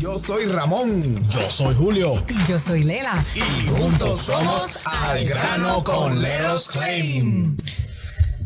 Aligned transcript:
Yo 0.00 0.18
soy 0.18 0.46
Ramón. 0.46 1.28
Yo 1.28 1.50
soy 1.50 1.74
Julio. 1.74 2.24
Y 2.26 2.50
yo 2.50 2.58
soy 2.58 2.84
Lela. 2.84 3.22
Y 3.34 3.68
juntos 3.68 4.22
somos 4.22 4.78
Al 4.86 5.26
Grano 5.26 5.84
con 5.84 6.22
Leros 6.22 6.70
Claim. 6.70 7.54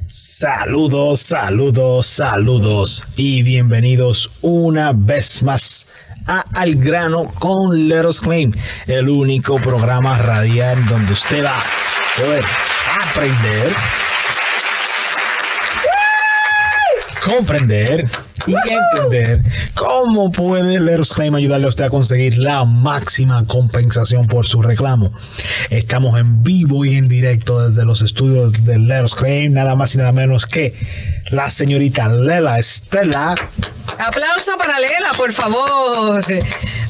Saludos, 0.09 1.21
saludos, 1.21 2.07
saludos 2.07 3.05
y 3.15 3.45
bienvenidos 3.45 4.33
una 4.43 4.91
vez 4.93 5.45
más 5.45 5.87
a 6.27 6.41
Al 6.55 6.75
Grano 6.75 7.33
con 7.39 7.87
Leros 7.87 8.21
Claim, 8.21 8.53
el 8.89 9.09
único 9.09 9.55
programa 9.61 10.19
radial 10.19 10.85
donde 10.87 11.13
usted 11.13 11.45
va 11.45 11.57
a 11.57 12.21
poder 12.21 12.45
aprender, 13.01 13.73
comprender 17.25 18.11
y 18.47 18.55
entender 18.55 19.43
cómo 19.75 20.31
puede 20.31 20.81
Leros 20.81 21.13
Claim 21.13 21.35
ayudarle 21.35 21.67
a 21.67 21.69
usted 21.69 21.85
a 21.85 21.91
conseguir 21.91 22.39
la 22.39 22.65
máxima 22.65 23.45
compensación 23.47 24.27
por 24.27 24.47
su 24.47 24.63
reclamo. 24.63 25.13
Estamos 25.71 26.19
en 26.19 26.43
vivo 26.43 26.85
y 26.85 26.97
en 26.97 27.09
directo 27.09 27.67
desde 27.67 27.85
los 27.85 28.03
estudios 28.03 28.53
de 28.65 28.79
Leros 28.79 29.15
Claim, 29.15 29.53
nada 29.53 29.75
más 29.77 29.95
y 29.95 29.99
nada 29.99 30.13
menos 30.13 30.47
que 30.47 30.75
la 31.31 31.49
señorita 31.49 32.09
Lela 32.09 32.59
Estela. 32.59 33.35
Aplauso 33.99 34.57
para 34.59 34.79
Lela, 34.79 35.13
por 35.17 35.33
favor. 35.33 36.23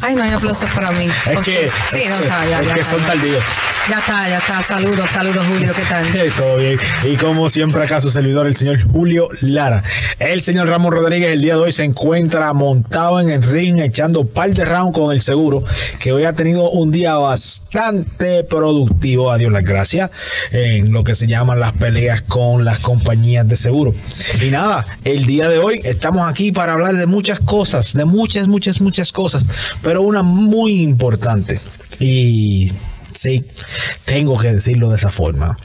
Ay, 0.00 0.14
no 0.14 0.22
hay 0.22 0.32
aplausos 0.32 0.68
para 0.70 0.90
mí. 0.90 1.06
Es 1.06 1.36
¿O 1.36 1.40
que, 1.40 1.70
sí? 1.90 2.02
No 2.08 2.16
está, 2.16 2.46
ya, 2.48 2.60
es 2.60 2.66
ya 2.66 2.74
que 2.74 2.82
son 2.82 3.00
tardíos. 3.02 3.44
Ya 3.88 3.98
está, 3.98 4.28
ya 4.28 4.38
está. 4.38 4.62
Saludos, 4.62 5.10
saludos, 5.10 5.46
Julio, 5.46 5.72
¿qué 5.76 5.82
tal? 5.82 6.06
Todo 6.36 6.56
bien. 6.56 6.78
Y 7.04 7.16
como 7.16 7.50
siempre 7.50 7.82
acá 7.82 8.00
su 8.00 8.10
servidor, 8.10 8.46
el 8.46 8.56
señor 8.56 8.80
Julio 8.82 9.28
Lara. 9.42 9.82
El 10.18 10.40
señor 10.40 10.68
Ramón 10.68 10.92
Rodríguez 10.92 11.30
el 11.30 11.42
día 11.42 11.54
de 11.54 11.60
hoy 11.60 11.72
se 11.72 11.84
encuentra 11.84 12.50
montado 12.54 13.20
en 13.20 13.28
el 13.28 13.42
ring 13.42 13.78
echando 13.80 14.26
par 14.26 14.54
de 14.54 14.64
round 14.64 14.94
con 14.94 15.12
el 15.12 15.20
seguro, 15.20 15.64
que 15.98 16.12
hoy 16.12 16.24
ha 16.24 16.32
tenido 16.32 16.70
un 16.70 16.92
día 16.92 17.14
bastante 17.16 18.44
productivo, 18.44 19.30
a 19.30 19.36
Dios 19.36 19.52
las 19.52 19.64
gracias, 19.64 20.10
en 20.50 20.92
lo 20.92 21.04
que 21.04 21.14
se 21.14 21.26
llaman 21.26 21.60
las 21.60 21.72
peleas 21.72 22.22
con 22.22 22.64
las 22.64 22.78
compañías 22.78 23.46
de 23.46 23.56
seguro. 23.56 23.94
Y 24.40 24.50
nada, 24.50 24.86
el 25.04 25.26
día 25.26 25.48
de 25.48 25.58
hoy 25.58 25.82
estamos 25.84 26.28
aquí 26.28 26.52
para 26.52 26.72
hablar 26.72 26.93
de 26.94 27.06
muchas 27.06 27.40
cosas, 27.40 27.92
de 27.92 28.04
muchas, 28.04 28.48
muchas, 28.48 28.80
muchas 28.80 29.12
cosas, 29.12 29.46
pero 29.82 30.02
una 30.02 30.22
muy 30.22 30.82
importante. 30.82 31.60
Y 32.00 32.68
Sí, 33.14 33.44
tengo 34.04 34.36
que 34.36 34.52
decirlo 34.52 34.90
de 34.90 34.96
esa 34.96 35.10
forma. 35.10 35.56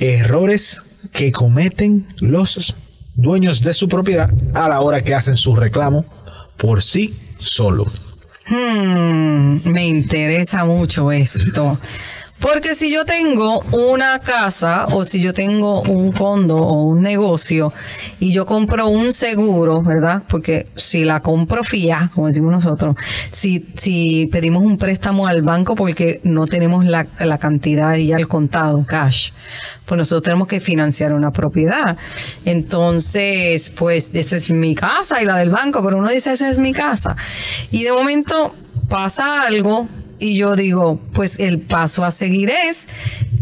Errores 0.00 0.80
que 1.12 1.30
cometen 1.32 2.08
los 2.18 2.74
dueños 3.14 3.62
de 3.62 3.74
su 3.74 3.88
propiedad 3.88 4.30
a 4.54 4.68
la 4.68 4.80
hora 4.80 5.02
que 5.02 5.14
hacen 5.14 5.36
su 5.36 5.54
reclamo 5.54 6.04
por 6.56 6.82
sí 6.82 7.14
solo. 7.38 7.84
Hmm, 8.46 9.60
me 9.64 9.86
interesa 9.86 10.64
mucho 10.64 11.12
esto. 11.12 11.78
Porque 12.40 12.74
si 12.74 12.92
yo 12.92 13.04
tengo 13.04 13.60
una 13.72 14.20
casa 14.20 14.86
o 14.92 15.04
si 15.04 15.20
yo 15.20 15.34
tengo 15.34 15.82
un 15.82 16.12
condo 16.12 16.56
o 16.56 16.84
un 16.84 17.02
negocio 17.02 17.72
y 18.20 18.32
yo 18.32 18.46
compro 18.46 18.86
un 18.88 19.12
seguro, 19.12 19.82
¿verdad? 19.82 20.22
Porque 20.28 20.68
si 20.76 21.04
la 21.04 21.20
compro 21.20 21.64
fía, 21.64 22.10
como 22.14 22.28
decimos 22.28 22.52
nosotros, 22.52 22.94
si, 23.30 23.66
si 23.76 24.28
pedimos 24.30 24.62
un 24.62 24.78
préstamo 24.78 25.26
al 25.26 25.42
banco 25.42 25.74
porque 25.74 26.20
no 26.22 26.46
tenemos 26.46 26.84
la, 26.84 27.08
la 27.18 27.38
cantidad 27.38 27.96
ya 27.96 28.16
al 28.16 28.28
contado, 28.28 28.84
cash, 28.86 29.32
pues 29.84 29.98
nosotros 29.98 30.22
tenemos 30.22 30.46
que 30.46 30.60
financiar 30.60 31.12
una 31.12 31.32
propiedad. 31.32 31.96
Entonces, 32.44 33.70
pues, 33.70 34.14
esa 34.14 34.36
es 34.36 34.50
mi 34.50 34.74
casa 34.74 35.20
y 35.20 35.24
la 35.24 35.36
del 35.36 35.50
banco, 35.50 35.82
pero 35.82 35.96
uno 35.96 36.08
dice, 36.08 36.32
esa 36.32 36.48
es 36.48 36.58
mi 36.58 36.72
casa. 36.72 37.16
Y 37.72 37.82
de 37.82 37.92
momento 37.92 38.54
pasa 38.88 39.42
algo 39.46 39.88
y 40.20 40.36
yo 40.36 40.56
digo, 40.56 41.00
pues 41.12 41.38
el 41.38 41.58
paso 41.60 42.04
a 42.04 42.10
seguir 42.10 42.50
es 42.50 42.88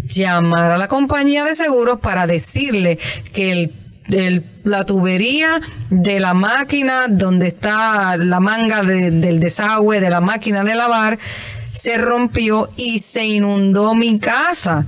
llamar 0.07 0.71
a 0.73 0.79
la 0.79 0.89
compañía 0.89 1.45
de 1.45 1.55
seguros 1.55 2.01
para 2.01 2.27
decirle 2.27 2.99
que 3.33 3.53
el, 3.53 3.73
el- 4.11 4.45
la 4.65 4.85
tubería 4.85 5.61
de 5.91 6.19
la 6.21 6.35
máquina 6.35 7.03
donde 7.09 7.47
está 7.47 8.17
la 8.17 8.41
manga 8.41 8.83
de- 8.83 9.11
del 9.13 9.39
desagüe 9.41 10.01
de 10.01 10.11
la 10.11 10.21
máquina 10.21 10.65
de 10.65 10.75
lavar 10.75 11.19
se 11.73 11.99
rompió 11.99 12.71
y 12.77 12.99
se 13.01 13.25
inundó 13.27 13.95
mi 13.95 14.19
casa. 14.19 14.87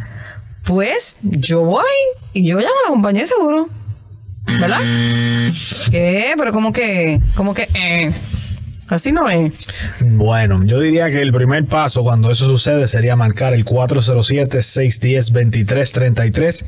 Pues 0.65 1.17
yo 1.23 1.61
voy 1.61 1.85
y 2.33 2.45
yo 2.47 2.57
llamo 2.59 2.71
a 2.85 2.89
la 2.89 2.91
compañía 2.91 3.23
de 3.23 3.29
seguro. 3.29 3.69
¿Verdad? 4.47 4.81
¿Qué? 5.91 6.33
Pero 6.39 6.53
como 6.53 6.73
que, 6.73 7.21
como 7.37 7.53
que, 7.55 7.69
eh, 7.75 8.15
así 8.89 9.13
no 9.13 9.29
es. 9.29 9.53
Bueno, 10.01 10.65
yo 10.65 10.81
diría 10.81 11.11
que 11.11 11.21
el 11.21 11.31
primer 11.33 11.67
paso 11.67 12.03
cuando 12.03 12.31
eso 12.31 12.47
sucede 12.47 12.87
sería 12.87 13.17
marcar 13.17 13.53
el 13.55 13.65
407-610-2333 13.65 16.65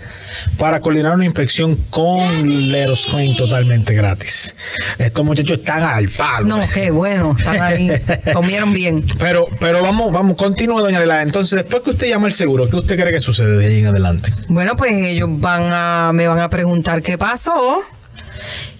para 0.58 0.80
coordinar 0.80 1.14
una 1.14 1.24
inspección 1.24 1.76
con 1.90 2.70
Leros 2.70 3.06
Claim 3.10 3.36
totalmente 3.36 3.94
gratis. 3.94 4.54
Estos 4.98 5.24
muchachos 5.24 5.58
están 5.58 5.82
al 5.82 6.10
palo. 6.10 6.46
No, 6.46 6.60
qué 6.72 6.90
bueno, 6.90 7.36
están 7.38 7.62
ahí, 7.62 7.90
comieron 8.32 8.72
bien. 8.72 9.04
Pero, 9.18 9.46
pero 9.58 9.82
vamos, 9.82 10.12
vamos, 10.12 10.36
continúe, 10.36 10.80
doña 10.80 11.00
Lela. 11.00 11.22
Entonces, 11.22 11.56
después 11.56 11.82
que 11.82 11.90
usted 11.90 12.08
llama 12.08 12.26
al 12.26 12.32
seguro, 12.32 12.68
¿qué 12.68 12.76
usted 12.76 12.98
cree 12.98 13.12
que 13.12 13.20
sucede 13.20 13.58
de 13.58 13.66
ahí 13.66 13.80
en 13.80 13.86
adelante? 13.86 14.32
Bueno, 14.48 14.76
pues 14.76 14.92
ellos 14.92 15.28
van 15.32 15.70
a, 15.72 16.12
me 16.12 16.28
van 16.28 16.40
a 16.40 16.50
preguntar 16.50 17.02
qué 17.02 17.18
pasó 17.18 17.82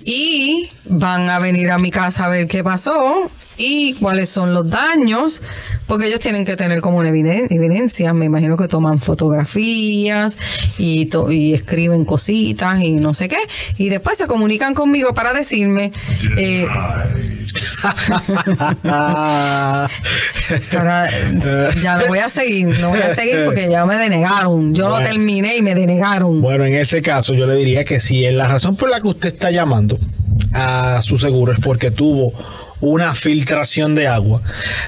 y 0.05 0.69
van 0.87 1.29
a 1.31 1.39
venir 1.39 1.71
a 1.71 1.79
mi 1.79 1.91
casa 1.91 2.27
a 2.27 2.29
ver 2.29 2.47
qué 2.47 2.63
pasó 2.65 3.31
y 3.63 3.93
cuáles 3.95 4.31
son 4.31 4.55
los 4.55 4.71
daños, 4.71 5.43
porque 5.87 6.07
ellos 6.07 6.21
tienen 6.21 6.47
que 6.47 6.57
tener 6.57 6.81
como 6.81 6.97
una 6.97 7.11
eviden- 7.11 7.47
evidencia. 7.51 8.15
Me 8.15 8.25
imagino 8.25 8.57
que 8.57 8.69
toman 8.69 8.99
fotografías 8.99 10.39
y, 10.79 11.07
to- 11.07 11.31
y 11.31 11.53
escriben 11.53 12.07
cositas 12.07 12.81
y 12.83 12.93
no 12.93 13.13
sé 13.13 13.29
qué. 13.29 13.37
Y 13.77 13.91
después 13.91 14.17
se 14.17 14.27
comunican 14.27 14.73
conmigo 14.75 15.13
para 15.13 15.35
decirme, 15.35 15.93
eh, 16.39 16.67
ya 21.83 21.97
no 21.97 22.07
voy 22.09 22.19
a 22.19 22.29
seguir, 22.29 22.69
no 22.81 22.91
voy 22.91 23.01
a 23.01 23.15
seguir 23.15 23.45
porque 23.45 23.69
ya 23.71 23.85
me 23.87 23.97
denegaron. 23.97 24.75
Yo 24.75 24.89
Bueno. 24.89 25.01
lo 25.01 25.07
terminé 25.07 25.57
y 25.57 25.63
me 25.63 25.75
denegaron. 25.75 26.41
Bueno, 26.41 26.65
en 26.65 26.75
ese 26.75 27.03
caso 27.03 27.35
yo 27.35 27.47
le 27.47 27.55
diría 27.55 27.85
que 27.85 28.01
si 28.01 28.25
es 28.25 28.35
la 28.35 28.49
razón 28.49 28.77
por 28.77 28.91
la 28.91 29.01
que 29.01 29.09
usted 29.09 29.29
está 29.29 29.51
llamando 29.51 29.99
a 30.53 31.01
su 31.03 31.19
seguro 31.19 31.53
es 31.53 31.61
porque 31.61 31.91
tuvo 31.91 32.33
una 32.81 33.15
filtración 33.15 33.95
de 33.95 34.09
agua, 34.09 34.43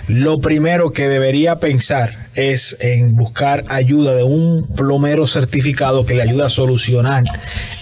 lo 0.08 0.40
primero 0.40 0.92
que 0.92 1.08
debería 1.08 1.60
pensar 1.60 2.14
es 2.34 2.76
en 2.80 3.14
buscar 3.16 3.64
ayuda 3.68 4.14
de 4.14 4.22
un 4.22 4.66
plomero 4.74 5.26
certificado 5.26 6.06
que 6.06 6.14
le 6.14 6.22
ayude 6.22 6.44
a 6.44 6.50
solucionar 6.50 7.24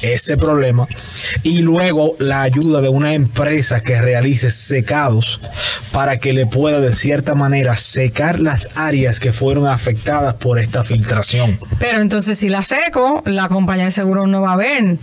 ese 0.02 0.36
problema 0.36 0.88
y 1.42 1.58
luego 1.58 2.16
la 2.18 2.42
ayuda 2.42 2.80
de 2.80 2.88
una 2.88 3.14
empresa 3.14 3.80
que 3.80 4.00
realice 4.00 4.50
secados 4.50 5.40
para 5.92 6.18
que 6.18 6.32
le 6.32 6.46
pueda 6.46 6.80
de 6.80 6.94
cierta 6.94 7.34
manera 7.34 7.76
secar 7.76 8.40
las 8.40 8.70
áreas 8.76 9.20
que 9.20 9.32
fueron 9.32 9.66
afectadas 9.66 10.34
por 10.34 10.58
esta 10.58 10.84
filtración. 10.84 11.58
Pero 11.78 12.00
entonces 12.00 12.38
si 12.38 12.48
la 12.48 12.62
seco, 12.62 13.22
la 13.26 13.48
compañía 13.48 13.86
de 13.86 13.90
seguro 13.90 14.26
no 14.26 14.42
va 14.42 14.54
a 14.54 14.56
ver. 14.56 14.98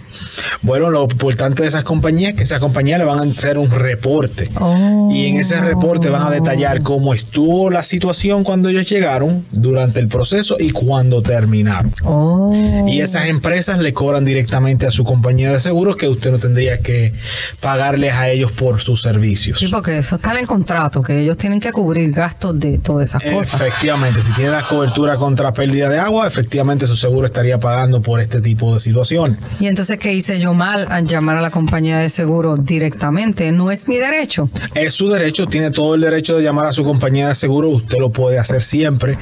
Bueno, 0.62 0.90
lo 0.90 1.04
importante 1.04 1.62
de 1.62 1.68
esas 1.68 1.84
compañías 1.84 2.32
es 2.32 2.36
que 2.38 2.44
esas 2.44 2.60
compañías 2.60 3.00
le 3.00 3.06
van 3.06 3.20
a 3.20 3.32
hacer 3.32 3.58
un 3.58 3.70
reporte. 3.70 4.50
Oh. 4.60 5.10
Y 5.12 5.28
en 5.28 5.38
ese 5.38 5.60
reporte 5.62 6.10
van 6.10 6.24
a 6.24 6.32
detallar 6.32 6.82
cómo 6.82 7.14
estuvo 7.14 7.70
la 7.70 7.84
situación 7.84 8.44
cuando 8.44 8.70
ellos 8.70 8.90
llegaron, 8.90 9.37
durante 9.52 10.00
el 10.00 10.08
proceso 10.08 10.58
y 10.60 10.72
cuando 10.72 11.22
terminaron. 11.22 11.92
Oh. 12.04 12.54
Y 12.88 13.02
esas 13.02 13.28
empresas 13.28 13.80
le 13.80 13.94
cobran 13.94 14.26
directamente 14.26 14.86
a 14.86 14.92
su 14.92 15.04
compañía 15.04 15.52
de 15.52 15.60
seguros 15.60 15.96
que 15.96 16.08
usted 16.08 16.32
no 16.32 16.40
tendría 16.40 16.80
que 16.80 17.14
pagarles 17.60 18.14
a 18.14 18.30
ellos 18.30 18.52
por 18.52 18.80
sus 18.80 19.02
servicios. 19.02 19.60
Sí, 19.60 19.68
porque 19.68 19.98
eso 19.98 20.16
está 20.16 20.32
en 20.32 20.38
el 20.38 20.48
contrato, 20.48 21.02
que 21.02 21.22
ellos 21.22 21.38
tienen 21.38 21.60
que 21.60 21.72
cubrir 21.72 22.12
gastos 22.12 22.60
de 22.60 22.78
todas 22.78 23.10
esas 23.10 23.24
cosas. 23.24 23.62
Efectivamente, 23.62 24.22
si 24.22 24.34
tiene 24.34 24.52
la 24.52 24.66
cobertura 24.68 25.16
contra 25.16 25.52
pérdida 25.54 25.90
de 25.90 26.00
agua, 26.00 26.28
efectivamente 26.28 26.88
su 26.88 26.96
seguro 26.96 27.26
estaría 27.26 27.60
pagando 27.60 28.02
por 28.02 28.20
este 28.20 28.42
tipo 28.42 28.74
de 28.74 28.80
situación. 28.80 29.38
Y 29.60 29.68
entonces, 29.68 29.98
¿qué 29.98 30.14
hice 30.14 30.40
yo 30.40 30.54
mal 30.54 30.88
al 30.90 31.08
llamar 31.08 31.38
a 31.38 31.42
la 31.42 31.52
compañía 31.52 31.98
de 31.98 32.10
seguro 32.10 32.58
directamente? 32.58 33.52
¿No 33.52 33.72
es 33.72 33.88
mi 33.88 33.98
derecho? 33.98 34.50
Es 34.74 34.94
su 34.94 35.10
derecho, 35.10 35.48
tiene 35.48 35.72
todo 35.72 35.96
el 35.96 36.02
derecho 36.02 36.38
de 36.38 36.44
llamar 36.44 36.68
a 36.68 36.74
su 36.74 36.84
compañía 36.84 37.28
de 37.30 37.36
seguro, 37.36 37.70
usted 37.70 37.98
lo 38.00 38.12
puede 38.12 38.38
hacer 38.38 38.62
siempre. 38.62 39.18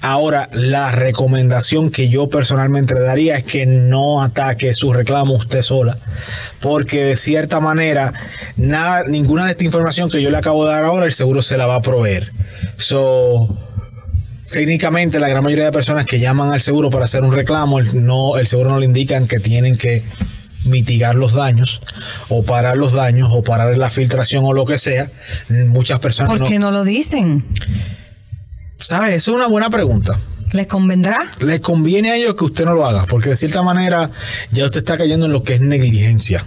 Ahora, 0.00 0.48
la 0.52 0.92
recomendación 0.92 1.90
que 1.90 2.08
yo 2.08 2.28
personalmente 2.28 2.94
le 2.94 3.00
daría 3.00 3.36
es 3.36 3.44
que 3.44 3.66
no 3.66 4.22
ataque 4.22 4.74
su 4.74 4.92
reclamo 4.92 5.34
usted 5.34 5.62
sola, 5.62 5.98
porque 6.60 7.04
de 7.04 7.16
cierta 7.16 7.60
manera, 7.60 8.12
nada, 8.56 9.04
ninguna 9.04 9.46
de 9.46 9.52
esta 9.52 9.64
información 9.64 10.10
que 10.10 10.22
yo 10.22 10.30
le 10.30 10.36
acabo 10.36 10.64
de 10.64 10.72
dar 10.72 10.84
ahora, 10.84 11.06
el 11.06 11.12
seguro 11.12 11.42
se 11.42 11.56
la 11.56 11.66
va 11.66 11.76
a 11.76 11.82
proveer. 11.82 12.32
So, 12.76 13.58
técnicamente 14.50 15.18
la 15.18 15.28
gran 15.28 15.42
mayoría 15.42 15.64
de 15.64 15.72
personas 15.72 16.06
que 16.06 16.18
llaman 16.18 16.52
al 16.52 16.60
seguro 16.60 16.90
para 16.90 17.04
hacer 17.04 17.22
un 17.22 17.32
reclamo, 17.32 17.78
el, 17.78 18.06
no, 18.06 18.36
el 18.36 18.46
seguro 18.46 18.70
no 18.70 18.78
le 18.78 18.86
indican 18.86 19.26
que 19.26 19.40
tienen 19.40 19.76
que 19.76 20.04
mitigar 20.66 21.14
los 21.14 21.32
daños 21.32 21.80
o 22.28 22.42
parar 22.42 22.76
los 22.76 22.92
daños 22.92 23.30
o 23.32 23.42
parar 23.42 23.76
la 23.76 23.90
filtración 23.90 24.44
o 24.44 24.52
lo 24.52 24.64
que 24.64 24.78
sea. 24.78 25.08
Muchas 25.48 26.00
personas 26.00 26.36
¿Por 26.36 26.48
qué 26.48 26.58
no 26.58 26.70
lo 26.70 26.84
dicen? 26.84 27.44
¿Sabes? 28.78 29.14
Esa 29.14 29.30
es 29.30 29.36
una 29.36 29.46
buena 29.46 29.70
pregunta. 29.70 30.18
¿Les 30.52 30.66
convendrá? 30.66 31.18
Les 31.40 31.60
conviene 31.60 32.10
a 32.12 32.16
ellos 32.16 32.34
que 32.34 32.44
usted 32.44 32.64
no 32.64 32.74
lo 32.74 32.86
haga, 32.86 33.06
porque 33.06 33.30
de 33.30 33.36
cierta 33.36 33.62
manera 33.62 34.10
ya 34.52 34.64
usted 34.64 34.78
está 34.78 34.96
cayendo 34.96 35.26
en 35.26 35.32
lo 35.32 35.42
que 35.42 35.54
es 35.54 35.60
negligencia. 35.60 36.44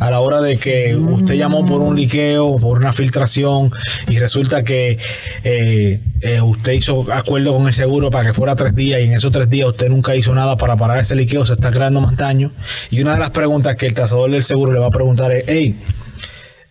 A 0.00 0.10
la 0.10 0.20
hora 0.20 0.40
de 0.40 0.58
que 0.58 0.94
usted 0.94 1.34
llamó 1.34 1.66
por 1.66 1.80
un 1.80 1.96
liqueo, 1.96 2.56
por 2.56 2.78
una 2.78 2.92
filtración, 2.92 3.70
y 4.06 4.18
resulta 4.18 4.62
que 4.62 4.98
eh, 5.44 6.00
eh, 6.20 6.40
usted 6.40 6.72
hizo 6.72 7.12
acuerdo 7.12 7.54
con 7.54 7.66
el 7.66 7.72
seguro 7.72 8.10
para 8.10 8.28
que 8.28 8.34
fuera 8.34 8.54
tres 8.54 8.74
días, 8.74 9.00
y 9.00 9.04
en 9.04 9.12
esos 9.12 9.32
tres 9.32 9.50
días 9.50 9.68
usted 9.68 9.88
nunca 9.88 10.14
hizo 10.14 10.34
nada 10.34 10.56
para 10.56 10.76
parar 10.76 10.98
ese 10.98 11.16
liqueo, 11.16 11.44
se 11.44 11.54
está 11.54 11.70
creando 11.70 12.00
más 12.00 12.16
daño. 12.16 12.52
Y 12.90 13.00
una 13.00 13.14
de 13.14 13.20
las 13.20 13.30
preguntas 13.30 13.76
que 13.76 13.86
el 13.86 13.94
tasador 13.94 14.30
del 14.30 14.42
seguro 14.42 14.72
le 14.72 14.78
va 14.78 14.86
a 14.86 14.90
preguntar 14.90 15.32
es, 15.32 15.44
hey, 15.48 15.80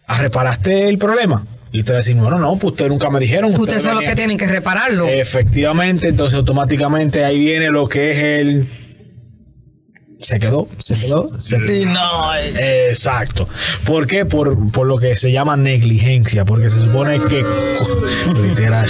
¿reparaste 0.07 0.87
el 0.87 0.97
problema? 0.97 1.45
Y 1.71 1.81
usted 1.81 1.93
va 1.93 1.97
a 1.97 1.99
decir, 1.99 2.15
no, 2.15 2.57
pues 2.57 2.71
ustedes 2.71 2.89
nunca 2.89 3.09
me 3.09 3.19
dijeron. 3.19 3.53
Ustedes 3.55 3.83
son 3.83 3.95
los 3.95 4.03
que 4.03 4.15
tienen 4.15 4.37
que 4.37 4.47
repararlo. 4.47 5.07
Efectivamente, 5.07 6.07
entonces 6.07 6.37
automáticamente 6.37 7.25
ahí 7.25 7.39
viene 7.39 7.69
lo 7.69 7.87
que 7.89 8.11
es 8.11 8.17
el 8.19 8.86
se 10.19 10.39
quedó, 10.39 10.67
se 10.79 10.95
quedó, 10.95 11.29
se 11.39 11.57
quedó. 11.59 11.91
no, 11.91 12.35
Exacto. 12.35 13.47
¿Por 13.85 14.07
qué? 14.07 14.25
Por, 14.25 14.71
por 14.71 14.87
lo 14.87 14.97
que 14.97 15.15
se 15.15 15.31
llama 15.31 15.55
negligencia, 15.55 16.43
porque 16.43 16.69
se 16.69 16.79
supone 16.79 17.19
que, 17.19 17.45
literal, 18.47 18.89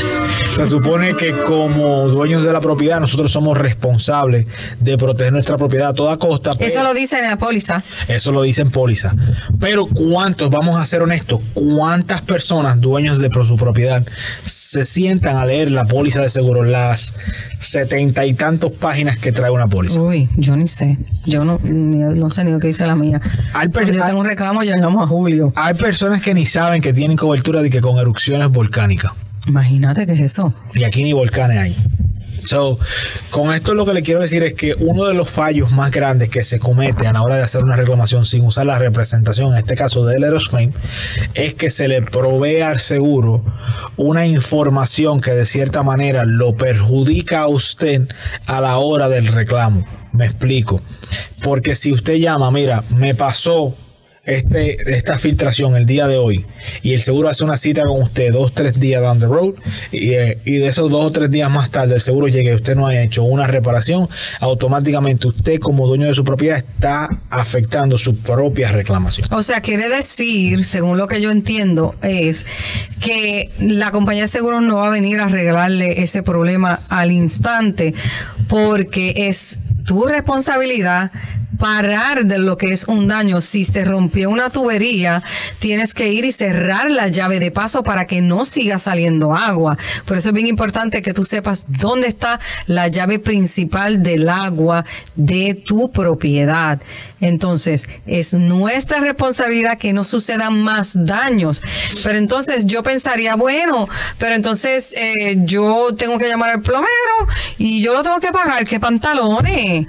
se 0.55 0.67
supone 0.67 1.15
que 1.15 1.31
como 1.31 2.07
dueños 2.07 2.43
de 2.43 2.53
la 2.53 2.61
propiedad 2.61 2.99
nosotros 2.99 3.31
somos 3.31 3.57
responsables 3.57 4.47
de 4.79 4.97
proteger 4.97 5.33
nuestra 5.33 5.57
propiedad 5.57 5.89
a 5.89 5.93
toda 5.93 6.17
costa. 6.17 6.55
Eso 6.59 6.81
lo 6.83 6.93
dice 6.93 7.19
en 7.19 7.25
la 7.25 7.37
póliza. 7.37 7.83
Eso 8.07 8.31
lo 8.31 8.41
dice 8.43 8.61
en 8.61 8.71
póliza. 8.71 9.13
Pero 9.59 9.85
¿cuántos, 9.85 10.49
vamos 10.49 10.79
a 10.79 10.85
ser 10.85 11.01
honestos, 11.01 11.41
cuántas 11.53 12.21
personas, 12.21 12.79
dueños 12.79 13.19
de 13.19 13.29
su 13.43 13.57
propiedad, 13.57 14.05
se 14.45 14.85
sientan 14.85 15.37
a 15.37 15.45
leer 15.45 15.71
la 15.71 15.85
póliza 15.85 16.21
de 16.21 16.29
seguro, 16.29 16.63
las 16.63 17.13
setenta 17.59 18.25
y 18.25 18.33
tantos 18.33 18.71
páginas 18.71 19.17
que 19.17 19.31
trae 19.31 19.49
una 19.51 19.67
póliza? 19.67 19.99
Uy, 19.99 20.29
yo 20.37 20.55
ni 20.55 20.67
sé. 20.67 20.97
Yo 21.25 21.43
no, 21.45 21.59
no 21.63 22.29
sé 22.29 22.43
ni 22.43 22.51
lo 22.51 22.59
que 22.59 22.67
dice 22.67 22.85
la 22.87 22.95
mía. 22.95 23.19
Hay 23.53 23.67
per- 23.69 23.83
Cuando 23.83 23.93
yo 23.93 24.05
tengo 24.05 24.19
un 24.19 24.25
reclamo, 24.25 24.63
yo 24.63 24.75
llamo 24.75 25.01
a 25.03 25.07
Julio. 25.07 25.51
Hay 25.55 25.73
personas 25.73 26.21
que 26.21 26.33
ni 26.33 26.45
saben 26.45 26.81
que 26.81 26.93
tienen 26.93 27.17
cobertura 27.17 27.61
de 27.61 27.69
que 27.69 27.81
con 27.81 27.97
erupciones 27.97 28.49
volcánicas. 28.49 29.11
Imagínate 29.47 30.05
qué 30.05 30.13
es 30.13 30.19
eso. 30.19 30.53
Y 30.73 30.83
aquí 30.83 31.03
ni 31.03 31.13
volcanes 31.13 31.57
hay. 31.57 31.77
So, 32.47 32.79
con 33.29 33.53
esto 33.53 33.75
lo 33.75 33.85
que 33.85 33.93
le 33.93 34.01
quiero 34.01 34.21
decir 34.21 34.43
es 34.43 34.53
que 34.53 34.73
uno 34.79 35.05
de 35.05 35.13
los 35.13 35.29
fallos 35.29 35.71
más 35.71 35.91
grandes 35.91 36.29
que 36.29 36.43
se 36.43 36.59
comete 36.59 37.05
a 37.07 37.13
la 37.13 37.21
hora 37.21 37.37
de 37.37 37.43
hacer 37.43 37.63
una 37.63 37.75
reclamación 37.75 38.25
sin 38.25 38.45
usar 38.45 38.65
la 38.65 38.79
representación, 38.79 39.51
en 39.51 39.59
este 39.59 39.75
caso 39.75 40.05
del 40.05 40.25
Claim, 40.49 40.71
es 41.33 41.53
que 41.53 41.69
se 41.69 41.87
le 41.87 42.01
provee 42.01 42.61
al 42.61 42.79
seguro 42.79 43.43
una 43.95 44.25
información 44.25 45.19
que 45.19 45.31
de 45.31 45.45
cierta 45.45 45.83
manera 45.83 46.25
lo 46.25 46.55
perjudica 46.55 47.41
a 47.41 47.47
usted 47.47 48.07
a 48.45 48.61
la 48.61 48.77
hora 48.77 49.09
del 49.09 49.27
reclamo. 49.27 49.85
Me 50.13 50.25
explico. 50.25 50.81
Porque 51.43 51.75
si 51.75 51.91
usted 51.91 52.15
llama, 52.15 52.49
mira, 52.51 52.83
me 52.89 53.13
pasó 53.13 53.75
este, 54.27 54.93
esta 54.93 55.17
filtración 55.17 55.75
el 55.75 55.85
día 55.85 56.05
de 56.07 56.17
hoy 56.17 56.45
y 56.83 56.93
el 56.93 57.01
seguro 57.01 57.29
hace 57.29 57.43
una 57.43 57.57
cita 57.57 57.83
con 57.85 58.01
usted 58.01 58.31
dos 58.33 58.53
tres 58.53 58.79
días 58.79 59.01
down 59.01 59.19
the 59.19 59.25
road 59.25 59.53
y, 59.91 60.13
eh, 60.13 60.37
y 60.43 60.57
de 60.57 60.67
esos 60.67 60.91
dos 60.91 61.05
o 61.05 61.11
tres 61.11 61.31
días 61.31 61.49
más 61.49 61.71
tarde 61.71 61.95
el 61.95 62.01
seguro 62.01 62.27
llegue 62.27 62.51
y 62.51 62.53
usted 62.53 62.75
no 62.75 62.87
haya 62.87 63.01
hecho 63.01 63.23
una 63.23 63.47
reparación 63.47 64.09
automáticamente 64.41 65.29
usted 65.29 65.59
como 65.59 65.87
dueño 65.87 66.07
de 66.07 66.13
su 66.13 66.25
propiedad 66.25 66.57
está 66.57 67.09
afectando 67.29 67.97
su 67.97 68.17
propia 68.17 68.71
reclamación. 68.71 69.27
O 69.31 69.41
sea, 69.43 69.61
quiere 69.61 69.87
decir, 69.87 70.65
según 70.65 70.97
lo 70.97 71.07
que 71.07 71.21
yo 71.21 71.31
entiendo, 71.31 71.95
es 72.01 72.45
que 72.99 73.49
la 73.59 73.91
compañía 73.91 74.23
de 74.23 74.27
seguros 74.27 74.61
no 74.61 74.77
va 74.77 74.87
a 74.87 74.89
venir 74.89 75.19
a 75.19 75.25
arreglarle 75.25 76.01
ese 76.01 76.21
problema 76.21 76.81
al 76.89 77.11
instante 77.11 77.93
porque 78.49 79.13
es 79.15 79.59
tu 79.85 80.05
responsabilidad 80.05 81.11
parar 81.57 82.25
de 82.25 82.37
lo 82.37 82.57
que 82.57 82.71
es 82.71 82.85
un 82.87 83.07
daño. 83.07 83.41
Si 83.41 83.65
se 83.65 83.83
rompió 83.83 84.29
una 84.29 84.49
tubería, 84.49 85.23
tienes 85.59 85.93
que 85.93 86.09
ir 86.09 86.25
y 86.25 86.31
cerrar 86.31 86.91
la 86.91 87.07
llave 87.07 87.39
de 87.39 87.51
paso 87.51 87.83
para 87.83 88.05
que 88.05 88.21
no 88.21 88.45
siga 88.45 88.77
saliendo 88.77 89.33
agua. 89.33 89.77
Por 90.05 90.17
eso 90.17 90.29
es 90.29 90.35
bien 90.35 90.47
importante 90.47 91.01
que 91.01 91.13
tú 91.13 91.23
sepas 91.23 91.65
dónde 91.67 92.07
está 92.07 92.39
la 92.65 92.87
llave 92.87 93.19
principal 93.19 94.03
del 94.03 94.29
agua 94.29 94.85
de 95.15 95.53
tu 95.53 95.91
propiedad. 95.91 96.79
Entonces, 97.19 97.87
es 98.05 98.33
nuestra 98.33 98.99
responsabilidad 98.99 99.77
que 99.77 99.93
no 99.93 100.03
sucedan 100.03 100.63
más 100.63 100.91
daños. 100.93 101.63
Pero 102.03 102.17
entonces 102.17 102.65
yo 102.65 102.83
pensaría, 102.83 103.35
bueno, 103.35 103.87
pero 104.19 104.35
entonces 104.35 104.93
eh, 104.95 105.37
yo 105.45 105.89
tengo 105.97 106.17
que 106.17 106.27
llamar 106.27 106.51
al 106.51 106.61
plomero 106.61 106.87
y 107.57 107.81
yo 107.81 107.93
lo 107.93 108.03
tengo 108.03 108.19
que 108.19 108.31
pagar. 108.31 108.65
¿Qué 108.65 108.79
pantalones? 108.79 109.87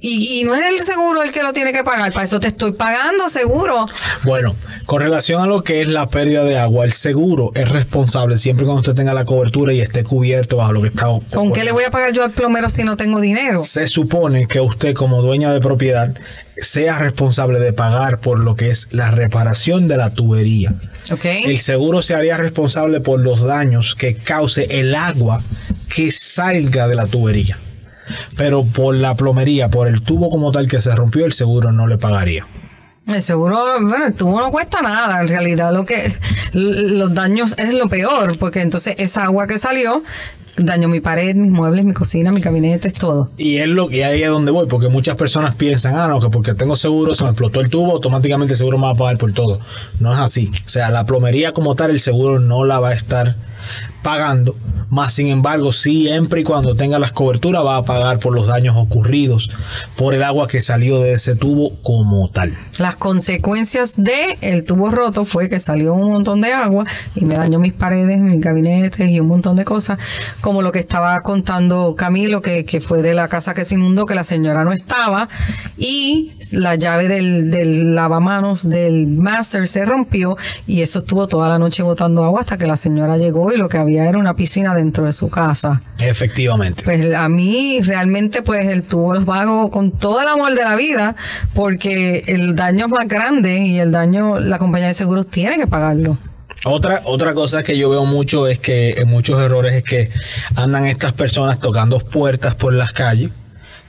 Y, 0.00 0.40
y 0.40 0.44
no 0.44 0.54
es 0.54 0.62
el 0.68 0.78
seguro 0.84 1.22
el 1.22 1.32
que 1.32 1.42
lo 1.42 1.52
tiene 1.52 1.72
que 1.72 1.82
pagar, 1.82 2.12
para 2.12 2.24
eso 2.24 2.38
te 2.40 2.48
estoy 2.48 2.72
pagando 2.72 3.28
seguro. 3.28 3.86
bueno 4.24 4.56
con 4.86 5.00
relación 5.02 5.42
a 5.42 5.46
lo 5.46 5.62
que 5.64 5.80
es 5.80 5.88
la 5.88 6.08
pérdida 6.08 6.44
de 6.44 6.58
agua 6.58 6.84
el 6.84 6.92
seguro 6.92 7.52
es 7.54 7.68
responsable 7.68 8.38
siempre 8.38 8.64
cuando 8.64 8.80
usted 8.80 8.94
tenga 8.94 9.14
la 9.14 9.24
cobertura 9.24 9.72
y 9.72 9.80
esté 9.80 10.04
cubierto 10.04 10.56
bajo 10.56 10.72
lo 10.72 10.82
que 10.82 10.88
está 10.88 11.06
¿Con 11.34 11.52
qué 11.52 11.64
le 11.64 11.72
voy 11.72 11.84
a 11.84 11.90
pagar 11.90 12.12
yo 12.12 12.22
al 12.24 12.32
plomero 12.32 12.70
si 12.70 12.84
no 12.84 12.96
tengo 12.96 13.20
dinero? 13.20 13.58
se 13.60 13.86
supone 13.88 14.46
que 14.46 14.60
usted 14.60 14.94
como 14.94 15.22
dueña 15.22 15.52
de 15.52 15.60
propiedad 15.60 16.14
sea 16.56 16.98
responsable 16.98 17.58
de 17.58 17.72
pagar 17.72 18.20
por 18.20 18.38
lo 18.38 18.54
que 18.54 18.68
es 18.68 18.88
la 18.92 19.10
reparación 19.10 19.88
de 19.88 19.96
la 19.96 20.10
tubería. 20.10 20.74
¿Ok? 21.10 21.24
El 21.24 21.58
seguro 21.58 22.02
se 22.02 22.14
haría 22.14 22.36
responsable 22.36 23.00
por 23.00 23.20
los 23.20 23.40
daños 23.40 23.94
que 23.94 24.14
cause 24.14 24.66
el 24.68 24.94
agua 24.94 25.42
que 25.94 26.12
salga 26.12 26.86
de 26.86 26.96
la 26.96 27.06
tubería. 27.06 27.58
Pero 28.36 28.64
por 28.64 28.94
la 28.94 29.14
plomería, 29.14 29.68
por 29.68 29.88
el 29.88 30.02
tubo 30.02 30.30
como 30.30 30.52
tal 30.52 30.68
que 30.68 30.80
se 30.80 30.94
rompió, 30.94 31.26
el 31.26 31.32
seguro 31.32 31.72
no 31.72 31.86
le 31.86 31.98
pagaría. 31.98 32.46
El 33.06 33.22
seguro, 33.22 33.58
bueno, 33.80 34.06
el 34.06 34.14
tubo 34.14 34.40
no 34.40 34.50
cuesta 34.50 34.82
nada, 34.82 35.20
en 35.20 35.28
realidad 35.28 35.72
lo 35.72 35.84
que 35.84 36.12
los 36.52 37.12
daños 37.12 37.56
es 37.58 37.74
lo 37.74 37.88
peor, 37.88 38.38
porque 38.38 38.60
entonces 38.60 38.94
esa 38.98 39.24
agua 39.24 39.46
que 39.46 39.58
salió 39.58 40.02
dañó 40.64 40.88
mi 40.88 41.00
pared, 41.00 41.34
mis 41.34 41.50
muebles, 41.50 41.84
mi 41.84 41.92
cocina, 41.92 42.32
mi 42.32 42.40
gabinete, 42.40 42.88
es 42.88 42.94
todo. 42.94 43.30
Y 43.36 43.56
es 43.58 43.68
lo 43.68 43.88
que 43.88 44.04
ahí 44.04 44.22
es 44.22 44.28
donde 44.28 44.50
voy, 44.50 44.66
porque 44.66 44.88
muchas 44.88 45.16
personas 45.16 45.54
piensan, 45.54 45.96
ah, 45.96 46.08
no, 46.08 46.20
que 46.20 46.28
porque 46.28 46.54
tengo 46.54 46.76
seguro, 46.76 47.14
se 47.14 47.24
me 47.24 47.30
explotó 47.30 47.60
el 47.60 47.70
tubo, 47.70 47.92
automáticamente 47.92 48.54
el 48.54 48.58
seguro 48.58 48.78
me 48.78 48.84
va 48.84 48.90
a 48.90 48.94
pagar 48.94 49.18
por 49.18 49.32
todo. 49.32 49.60
No 49.98 50.12
es 50.12 50.20
así. 50.20 50.50
O 50.64 50.68
sea, 50.68 50.90
la 50.90 51.06
plomería 51.06 51.52
como 51.52 51.74
tal, 51.74 51.90
el 51.90 52.00
seguro 52.00 52.38
no 52.38 52.64
la 52.64 52.80
va 52.80 52.90
a 52.90 52.94
estar 52.94 53.36
pagando. 54.02 54.56
Más 54.90 55.14
sin 55.14 55.28
embargo, 55.28 55.72
siempre 55.72 56.40
y 56.40 56.44
cuando 56.44 56.74
tenga 56.74 56.98
las 56.98 57.12
coberturas, 57.12 57.64
va 57.64 57.76
a 57.76 57.84
pagar 57.84 58.18
por 58.18 58.34
los 58.34 58.48
daños 58.48 58.76
ocurridos 58.76 59.50
por 59.96 60.14
el 60.14 60.22
agua 60.24 60.48
que 60.48 60.60
salió 60.60 60.98
de 60.98 61.12
ese 61.12 61.36
tubo 61.36 61.76
como 61.82 62.28
tal. 62.28 62.56
Las 62.78 62.96
consecuencias 62.96 64.02
de 64.02 64.36
el 64.40 64.64
tubo 64.64 64.90
roto 64.90 65.24
fue 65.24 65.48
que 65.48 65.60
salió 65.60 65.94
un 65.94 66.10
montón 66.10 66.40
de 66.40 66.52
agua 66.52 66.86
y 67.14 67.24
me 67.24 67.36
dañó 67.36 67.60
mis 67.60 67.72
paredes, 67.72 68.18
mis 68.18 68.40
gabinetes 68.40 69.08
y 69.08 69.20
un 69.20 69.28
montón 69.28 69.54
de 69.54 69.64
cosas, 69.64 69.98
como 70.40 70.60
lo 70.60 70.72
que 70.72 70.80
estaba 70.80 71.20
contando 71.20 71.94
Camilo, 71.96 72.42
que, 72.42 72.64
que 72.64 72.80
fue 72.80 73.00
de 73.00 73.14
la 73.14 73.28
casa 73.28 73.54
que 73.54 73.64
se 73.64 73.76
inundó, 73.76 74.06
que 74.06 74.16
la 74.16 74.24
señora 74.24 74.64
no 74.64 74.72
estaba, 74.72 75.28
y 75.78 76.32
la 76.52 76.74
llave 76.74 77.06
del, 77.06 77.50
del 77.50 77.94
lavamanos 77.94 78.68
del 78.68 79.06
master 79.06 79.68
se 79.68 79.84
rompió 79.84 80.36
y 80.66 80.82
eso 80.82 81.00
estuvo 81.00 81.28
toda 81.28 81.48
la 81.48 81.58
noche 81.58 81.82
botando 81.82 82.24
agua 82.24 82.40
hasta 82.40 82.58
que 82.58 82.66
la 82.66 82.76
señora 82.76 83.16
llegó 83.16 83.49
y 83.52 83.56
lo 83.56 83.68
que 83.68 83.78
había 83.78 84.08
era 84.08 84.18
una 84.18 84.34
piscina 84.34 84.74
dentro 84.74 85.04
de 85.04 85.12
su 85.12 85.30
casa. 85.30 85.80
Efectivamente. 85.98 86.82
Pues 86.84 87.14
a 87.14 87.28
mí 87.28 87.80
realmente 87.82 88.42
pues 88.42 88.66
el 88.66 88.82
tubo 88.82 89.14
los 89.14 89.24
pago 89.24 89.70
con 89.70 89.92
todo 89.92 90.20
el 90.20 90.28
amor 90.28 90.54
de 90.54 90.62
la 90.62 90.76
vida 90.76 91.16
porque 91.54 92.24
el 92.26 92.54
daño 92.54 92.86
es 92.86 92.90
más 92.90 93.08
grande 93.08 93.58
y 93.58 93.78
el 93.78 93.92
daño 93.92 94.38
la 94.38 94.58
compañía 94.58 94.88
de 94.88 94.94
seguros 94.94 95.28
tiene 95.28 95.56
que 95.56 95.66
pagarlo. 95.66 96.18
Otra, 96.64 97.00
otra 97.04 97.32
cosa 97.32 97.62
que 97.62 97.78
yo 97.78 97.88
veo 97.88 98.04
mucho 98.04 98.46
es 98.46 98.58
que 98.58 98.90
en 98.98 99.08
muchos 99.08 99.40
errores 99.40 99.74
es 99.74 99.82
que 99.82 100.10
andan 100.56 100.86
estas 100.86 101.14
personas 101.14 101.58
tocando 101.58 101.98
puertas 102.00 102.54
por 102.54 102.74
las 102.74 102.92
calles 102.92 103.30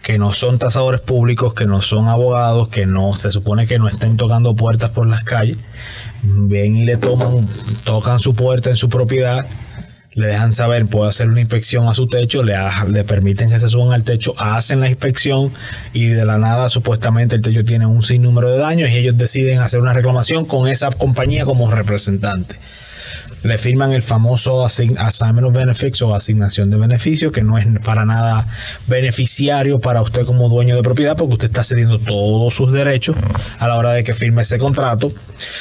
que 0.01 0.17
no 0.17 0.33
son 0.33 0.57
tasadores 0.57 1.01
públicos, 1.01 1.53
que 1.53 1.65
no 1.65 1.81
son 1.81 2.07
abogados, 2.07 2.69
que 2.69 2.85
no 2.85 3.13
se 3.13 3.31
supone 3.31 3.67
que 3.67 3.77
no 3.77 3.87
estén 3.87 4.17
tocando 4.17 4.55
puertas 4.55 4.89
por 4.89 5.05
las 5.05 5.23
calles. 5.23 5.57
Ven 6.23 6.75
y 6.75 6.85
le 6.85 6.97
toman, 6.97 7.47
tocan 7.83 8.19
su 8.19 8.33
puerta 8.33 8.69
en 8.69 8.75
su 8.75 8.89
propiedad, 8.89 9.45
le 10.13 10.27
dejan 10.27 10.53
saber, 10.53 10.85
puede 10.87 11.09
hacer 11.09 11.29
una 11.29 11.39
inspección 11.39 11.87
a 11.87 11.93
su 11.93 12.07
techo, 12.07 12.43
le, 12.43 12.55
le 12.89 13.03
permiten 13.03 13.49
que 13.49 13.59
se 13.59 13.69
suban 13.69 13.93
al 13.93 14.03
techo, 14.03 14.33
hacen 14.37 14.79
la 14.79 14.89
inspección 14.89 15.53
y 15.93 16.07
de 16.07 16.25
la 16.25 16.37
nada 16.37 16.67
supuestamente 16.69 17.35
el 17.35 17.41
techo 17.41 17.63
tiene 17.63 17.85
un 17.85 18.03
sinnúmero 18.03 18.49
de 18.49 18.57
daños 18.57 18.89
y 18.89 18.97
ellos 18.97 19.17
deciden 19.17 19.59
hacer 19.59 19.79
una 19.79 19.93
reclamación 19.93 20.45
con 20.45 20.67
esa 20.67 20.91
compañía 20.91 21.45
como 21.45 21.69
representante. 21.71 22.55
Le 23.43 23.57
firman 23.57 23.91
el 23.93 24.01
famoso 24.01 24.65
assignment 24.65 25.47
of 25.47 25.53
benefits 25.53 26.01
o 26.01 26.13
asignación 26.13 26.69
de 26.69 26.77
beneficios, 26.77 27.31
que 27.31 27.43
no 27.43 27.57
es 27.57 27.65
para 27.83 28.05
nada 28.05 28.47
beneficiario 28.87 29.79
para 29.79 30.01
usted 30.01 30.25
como 30.25 30.49
dueño 30.49 30.75
de 30.75 30.83
propiedad, 30.83 31.15
porque 31.15 31.33
usted 31.33 31.47
está 31.47 31.63
cediendo 31.63 31.99
todos 31.99 32.53
sus 32.53 32.71
derechos 32.71 33.15
a 33.57 33.67
la 33.67 33.77
hora 33.77 33.93
de 33.93 34.03
que 34.03 34.13
firme 34.13 34.41
ese 34.43 34.57
contrato. 34.57 35.13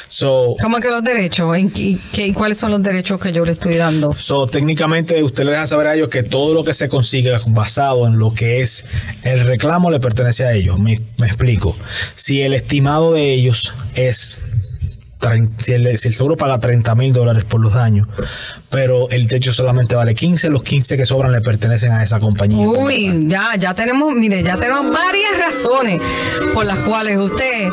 So, 0.08 0.56
¿Cómo 0.60 0.78
que 0.80 0.88
los 0.88 1.02
derechos? 1.02 1.56
¿En 1.56 1.70
qué, 1.70 1.98
¿Cuáles 2.34 2.58
son 2.58 2.70
los 2.70 2.82
derechos 2.82 3.20
que 3.20 3.32
yo 3.32 3.44
le 3.44 3.52
estoy 3.52 3.76
dando? 3.76 4.14
So, 4.18 4.46
técnicamente 4.46 5.22
usted 5.22 5.44
le 5.44 5.52
deja 5.52 5.66
saber 5.66 5.86
a 5.86 5.94
ellos 5.94 6.08
que 6.08 6.22
todo 6.22 6.54
lo 6.54 6.64
que 6.64 6.74
se 6.74 6.88
consiga 6.88 7.40
basado 7.48 8.06
en 8.06 8.18
lo 8.18 8.34
que 8.34 8.60
es 8.60 8.84
el 9.22 9.40
reclamo 9.40 9.90
le 9.90 10.00
pertenece 10.00 10.44
a 10.44 10.52
ellos. 10.52 10.78
Me, 10.78 11.00
me 11.16 11.26
explico. 11.26 11.76
Si 12.14 12.42
el 12.42 12.52
estimado 12.52 13.14
de 13.14 13.32
ellos 13.32 13.72
es 13.94 14.40
si 15.58 15.72
el, 15.72 15.98
seguro 15.98 16.36
paga 16.36 16.58
30 16.58 16.94
mil 16.94 17.12
dólares 17.12 17.44
por 17.44 17.60
los 17.60 17.74
daños, 17.74 18.08
pero 18.70 19.10
el 19.10 19.28
techo 19.28 19.52
solamente 19.52 19.94
vale 19.94 20.14
15, 20.14 20.50
los 20.50 20.62
15 20.62 20.96
que 20.96 21.04
sobran 21.04 21.32
le 21.32 21.40
pertenecen 21.40 21.92
a 21.92 22.02
esa 22.02 22.20
compañía. 22.20 22.66
Uy, 22.66 23.28
ya, 23.28 23.54
ya 23.58 23.74
tenemos, 23.74 24.14
mire, 24.14 24.42
ya 24.42 24.56
tenemos 24.56 24.90
varias 24.90 25.38
razones 25.38 26.00
por 26.54 26.64
las 26.64 26.78
cuales 26.80 27.18
usted 27.18 27.68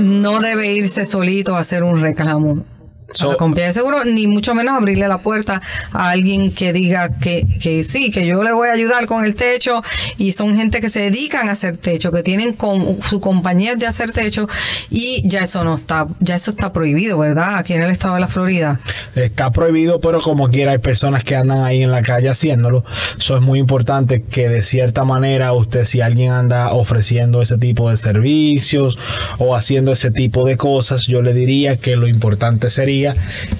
no 0.00 0.40
debe 0.40 0.72
irse 0.72 1.06
solito 1.06 1.56
a 1.56 1.60
hacer 1.60 1.82
un 1.82 2.00
reclamo 2.00 2.64
So, 3.10 3.38
compañía 3.38 3.68
de 3.68 3.72
seguro, 3.72 4.04
ni 4.04 4.26
mucho 4.26 4.54
menos 4.54 4.76
abrirle 4.76 5.08
la 5.08 5.18
puerta 5.18 5.62
a 5.92 6.10
alguien 6.10 6.52
que 6.52 6.74
diga 6.74 7.18
que, 7.18 7.46
que 7.58 7.82
sí, 7.82 8.10
que 8.10 8.26
yo 8.26 8.42
le 8.42 8.52
voy 8.52 8.68
a 8.68 8.72
ayudar 8.72 9.06
con 9.06 9.24
el 9.24 9.34
techo 9.34 9.82
y 10.18 10.32
son 10.32 10.54
gente 10.54 10.82
que 10.82 10.90
se 10.90 11.00
dedican 11.00 11.48
a 11.48 11.52
hacer 11.52 11.78
techo, 11.78 12.12
que 12.12 12.22
tienen 12.22 12.52
con 12.52 13.02
su 13.02 13.20
compañía 13.20 13.76
de 13.76 13.86
hacer 13.86 14.10
techo 14.10 14.46
y 14.90 15.26
ya 15.26 15.44
eso 15.44 15.64
no 15.64 15.76
está, 15.76 16.06
ya 16.20 16.34
eso 16.34 16.50
está 16.50 16.70
prohibido, 16.74 17.16
¿verdad? 17.16 17.56
Aquí 17.56 17.72
en 17.72 17.82
el 17.82 17.90
estado 17.90 18.14
de 18.14 18.20
la 18.20 18.28
Florida. 18.28 18.78
Está 19.14 19.52
prohibido, 19.52 20.00
pero 20.00 20.20
como 20.20 20.50
quiera 20.50 20.72
hay 20.72 20.78
personas 20.78 21.24
que 21.24 21.34
andan 21.34 21.64
ahí 21.64 21.82
en 21.82 21.90
la 21.90 22.02
calle 22.02 22.28
haciéndolo. 22.28 22.84
Eso 23.18 23.36
es 23.36 23.42
muy 23.42 23.58
importante 23.58 24.22
que 24.22 24.50
de 24.50 24.60
cierta 24.60 25.04
manera 25.04 25.54
usted, 25.54 25.86
si 25.86 26.02
alguien 26.02 26.32
anda 26.32 26.72
ofreciendo 26.74 27.40
ese 27.40 27.56
tipo 27.56 27.88
de 27.88 27.96
servicios 27.96 28.98
o 29.38 29.56
haciendo 29.56 29.92
ese 29.92 30.10
tipo 30.10 30.46
de 30.46 30.58
cosas, 30.58 31.06
yo 31.06 31.22
le 31.22 31.32
diría 31.32 31.78
que 31.78 31.96
lo 31.96 32.06
importante 32.06 32.68
sería 32.68 32.97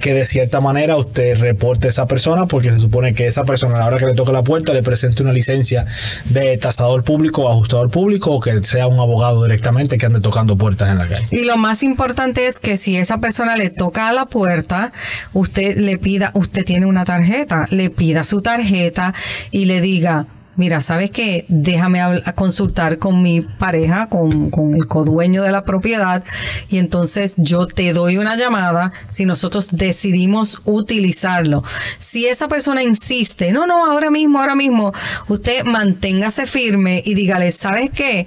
que 0.00 0.14
de 0.14 0.25
cierta 0.25 0.61
manera 0.61 0.97
usted 0.97 1.38
reporte 1.38 1.87
a 1.87 1.90
esa 1.90 2.07
persona 2.07 2.47
porque 2.47 2.71
se 2.71 2.78
supone 2.78 3.14
que 3.14 3.26
esa 3.26 3.45
persona 3.45 3.76
a 3.76 3.80
la 3.80 3.87
hora 3.87 3.99
que 3.99 4.07
le 4.07 4.14
toque 4.14 4.33
la 4.33 4.42
puerta 4.42 4.73
le 4.73 4.83
presente 4.83 5.23
una 5.23 5.33
licencia 5.33 5.87
de 6.26 6.57
tasador 6.59 7.04
público 7.04 7.42
o 7.42 7.49
ajustador 7.50 7.90
público 7.90 8.33
o 8.33 8.40
que 8.40 8.62
sea 8.62 8.87
un 8.87 8.99
abogado 8.99 9.42
directamente 9.42 9.99
que 9.99 10.07
ande 10.07 10.21
tocando 10.21 10.57
puertas 10.57 10.90
en 10.90 10.99
la 10.99 11.09
calle. 11.09 11.26
Y 11.30 11.45
lo 11.45 11.57
más 11.57 11.83
importante 11.83 12.47
es 12.47 12.59
que 12.59 12.76
si 12.76 12.97
esa 12.97 13.18
persona 13.18 13.57
le 13.57 13.71
toca 13.71 14.09
a 14.09 14.12
la 14.12 14.26
puerta, 14.26 14.92
usted 15.33 15.76
le 15.78 15.99
pida, 15.99 16.30
usted 16.35 16.64
tiene 16.64 16.87
una 16.87 17.04
tarjeta, 17.04 17.66
le 17.71 17.90
pida 17.90 18.25
su 18.25 18.42
tarjeta 18.42 19.14
y 19.50 19.66
le 19.66 19.80
diga, 19.80 20.26
mira, 20.59 20.81
¿sabes 20.81 21.11
qué? 21.11 21.47
Déjame 21.49 22.00
a 22.00 22.33
consultar 22.35 22.99
con 22.99 23.23
mi 23.23 23.41
pareja, 23.41 24.09
con, 24.09 24.50
con 24.50 24.75
el 24.75 24.87
codueño 24.87 25.43
de 25.43 25.53
la 25.53 25.65
propiedad, 25.65 26.23
y 26.69 26.79
entonces 26.79 27.35
yo 27.38 27.67
te 27.67 27.93
doy 27.93 28.19
una 28.19 28.37
llamada 28.37 28.93
si 29.09 29.25
nosotros 29.25 29.69
decidimos 29.73 30.61
utilizarlo. 30.65 31.62
Si 31.99 32.27
esa 32.27 32.49
persona 32.49 32.83
insiste, 32.83 33.53
no, 33.53 33.67
no, 33.67 33.87
ahora 33.87 34.11
mismo, 34.11 34.41
ahora 34.41 34.57
mismo, 34.57 34.93
usted 35.29 35.65
manténgase 35.65 36.45
firme 36.45 37.03
y 37.07 37.15
dígale, 37.15 37.53
¿sabes 37.53 37.91
qué? 37.91 38.27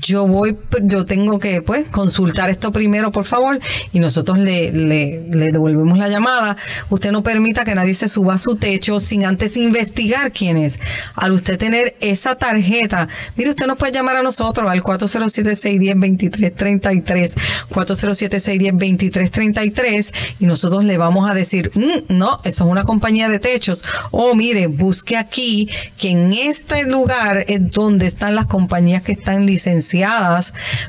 Yo 0.00 0.26
voy, 0.26 0.56
yo 0.82 1.04
tengo 1.04 1.38
que 1.38 1.60
pues 1.62 1.86
consultar 1.88 2.48
esto 2.50 2.72
primero, 2.72 3.12
por 3.12 3.24
favor, 3.24 3.60
y 3.92 3.98
nosotros 3.98 4.38
le, 4.38 4.70
devolvemos 4.72 5.98
la 5.98 6.08
llamada. 6.08 6.56
Usted 6.88 7.12
no 7.12 7.22
permita 7.22 7.64
que 7.64 7.74
nadie 7.74 7.92
se 7.94 8.08
suba 8.08 8.32
a 8.34 8.38
su 8.38 8.56
techo 8.56 8.98
sin 9.00 9.26
antes 9.26 9.56
investigar 9.56 10.32
quién 10.32 10.56
es. 10.56 10.78
Al 11.14 11.32
usted 11.32 11.58
tener 11.58 11.96
esa 12.00 12.36
tarjeta, 12.36 13.08
mire, 13.36 13.50
usted 13.50 13.66
nos 13.66 13.76
puede 13.76 13.92
llamar 13.92 14.16
a 14.16 14.22
nosotros 14.22 14.70
al 14.70 14.82
407-610-2333, 14.82 17.34
407-610-2333, 17.70 20.14
y 20.40 20.46
nosotros 20.46 20.84
le 20.84 20.96
vamos 20.96 21.30
a 21.30 21.34
decir, 21.34 21.70
mm, 21.74 22.16
no, 22.16 22.40
eso 22.44 22.64
es 22.64 22.70
una 22.70 22.84
compañía 22.84 23.28
de 23.28 23.38
techos. 23.38 23.84
O 24.10 24.34
mire, 24.34 24.68
busque 24.68 25.18
aquí 25.18 25.68
que 25.98 26.08
en 26.10 26.32
este 26.32 26.86
lugar 26.86 27.44
es 27.48 27.70
donde 27.70 28.06
están 28.06 28.34
las 28.34 28.46
compañías 28.46 29.02
que 29.02 29.12
están 29.12 29.44
licenciadas 29.46 29.89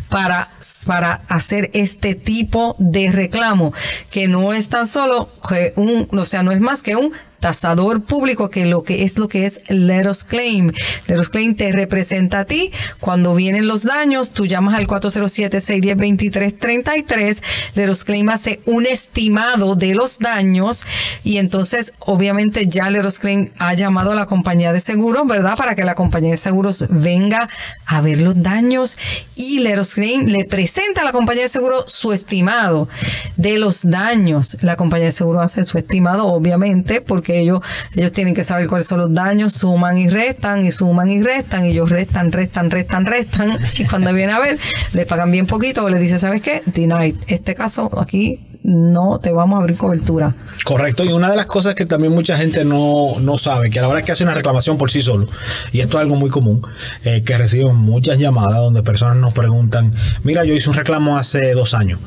para, 0.09 0.49
para 0.85 1.21
hacer 1.27 1.69
este 1.73 2.15
tipo 2.15 2.75
de 2.79 3.11
reclamo, 3.11 3.73
que 4.09 4.27
no 4.27 4.53
es 4.53 4.69
tan 4.69 4.87
solo 4.87 5.29
un, 5.75 6.07
o 6.17 6.25
sea, 6.25 6.43
no 6.43 6.51
es 6.51 6.59
más 6.59 6.83
que 6.83 6.95
un 6.95 7.11
tasador 7.41 8.03
público, 8.03 8.49
que 8.49 8.65
lo 8.65 8.83
que 8.83 9.03
es 9.03 9.17
lo 9.17 9.27
que 9.27 9.45
es 9.45 9.69
Let 9.69 10.07
Claim. 10.27 10.71
Let 11.07 11.19
Us 11.19 11.29
Claim 11.29 11.55
te 11.55 11.71
representa 11.71 12.39
a 12.39 12.45
ti. 12.45 12.71
Cuando 12.99 13.33
vienen 13.35 13.67
los 13.67 13.83
daños, 13.83 14.29
tú 14.29 14.45
llamas 14.45 14.75
al 14.75 14.87
407-610-2333. 14.87 17.41
Let 17.75 17.91
Claim 18.05 18.29
hace 18.29 18.61
un 18.65 18.85
estimado 18.85 19.75
de 19.75 19.95
los 19.95 20.19
daños 20.19 20.85
y 21.23 21.37
entonces, 21.37 21.93
obviamente, 21.99 22.67
ya 22.67 22.89
Let 22.89 23.05
Us 23.05 23.19
Claim 23.19 23.49
ha 23.57 23.73
llamado 23.73 24.11
a 24.11 24.15
la 24.15 24.27
compañía 24.27 24.71
de 24.71 24.79
seguros, 24.79 25.27
¿verdad? 25.27 25.57
Para 25.57 25.75
que 25.75 25.83
la 25.83 25.95
compañía 25.95 26.31
de 26.31 26.37
seguros 26.37 26.85
venga 26.89 27.49
a 27.85 27.99
ver 28.01 28.21
los 28.21 28.41
daños 28.41 28.97
y 29.35 29.59
Let 29.59 29.79
Us 29.79 29.95
Claim 29.95 30.27
le 30.27 30.45
presenta 30.45 31.01
a 31.01 31.03
la 31.03 31.11
compañía 31.11 31.43
de 31.43 31.49
seguro 31.49 31.83
su 31.87 32.13
estimado 32.13 32.87
de 33.35 33.57
los 33.57 33.89
daños. 33.89 34.57
La 34.61 34.75
compañía 34.75 35.07
de 35.07 35.11
seguro 35.11 35.41
hace 35.41 35.63
su 35.63 35.79
estimado, 35.79 36.27
obviamente, 36.27 37.01
porque 37.01 37.30
ellos, 37.39 37.61
ellos 37.95 38.11
tienen 38.11 38.33
que 38.33 38.43
saber 38.43 38.67
cuáles 38.67 38.87
son 38.87 38.99
los 38.99 39.13
daños, 39.13 39.53
suman 39.53 39.97
y 39.97 40.09
restan, 40.09 40.65
y 40.65 40.71
suman 40.71 41.09
y 41.09 41.21
restan, 41.21 41.65
y 41.65 41.69
ellos 41.69 41.89
restan, 41.89 42.31
restan, 42.31 42.71
restan, 42.71 43.05
restan, 43.05 43.57
y 43.77 43.85
cuando 43.85 44.13
viene 44.13 44.33
a 44.33 44.39
ver, 44.39 44.59
le 44.93 45.05
pagan 45.05 45.31
bien 45.31 45.47
poquito, 45.47 45.85
o 45.85 45.89
le 45.89 45.99
dice, 45.99 46.19
¿sabes 46.19 46.41
qué? 46.41 46.61
Denied. 46.65 47.15
Este 47.27 47.55
caso 47.55 47.89
aquí 47.99 48.39
no 48.63 49.19
te 49.19 49.31
vamos 49.31 49.57
a 49.57 49.61
abrir 49.61 49.77
cobertura. 49.77 50.35
Correcto, 50.63 51.03
y 51.03 51.11
una 51.11 51.31
de 51.31 51.37
las 51.37 51.45
cosas 51.47 51.75
que 51.75 51.85
también 51.85 52.13
mucha 52.13 52.37
gente 52.37 52.63
no, 52.63 53.19
no 53.19 53.37
sabe, 53.37 53.69
que 53.69 53.79
a 53.79 53.81
la 53.81 53.87
hora 53.87 54.03
que 54.03 54.11
hace 54.11 54.23
una 54.23 54.35
reclamación 54.35 54.77
por 54.77 54.91
sí 54.91 55.01
solo, 55.01 55.27
y 55.71 55.79
esto 55.79 55.97
es 55.97 56.01
algo 56.01 56.15
muy 56.15 56.29
común, 56.29 56.61
eh, 57.03 57.23
que 57.23 57.37
recibimos 57.37 57.75
muchas 57.75 58.19
llamadas 58.19 58.57
donde 58.57 58.83
personas 58.83 59.17
nos 59.17 59.33
preguntan, 59.33 59.93
mira, 60.23 60.43
yo 60.43 60.53
hice 60.53 60.69
un 60.69 60.75
reclamo 60.75 61.17
hace 61.17 61.53
dos 61.53 61.73
años 61.73 61.99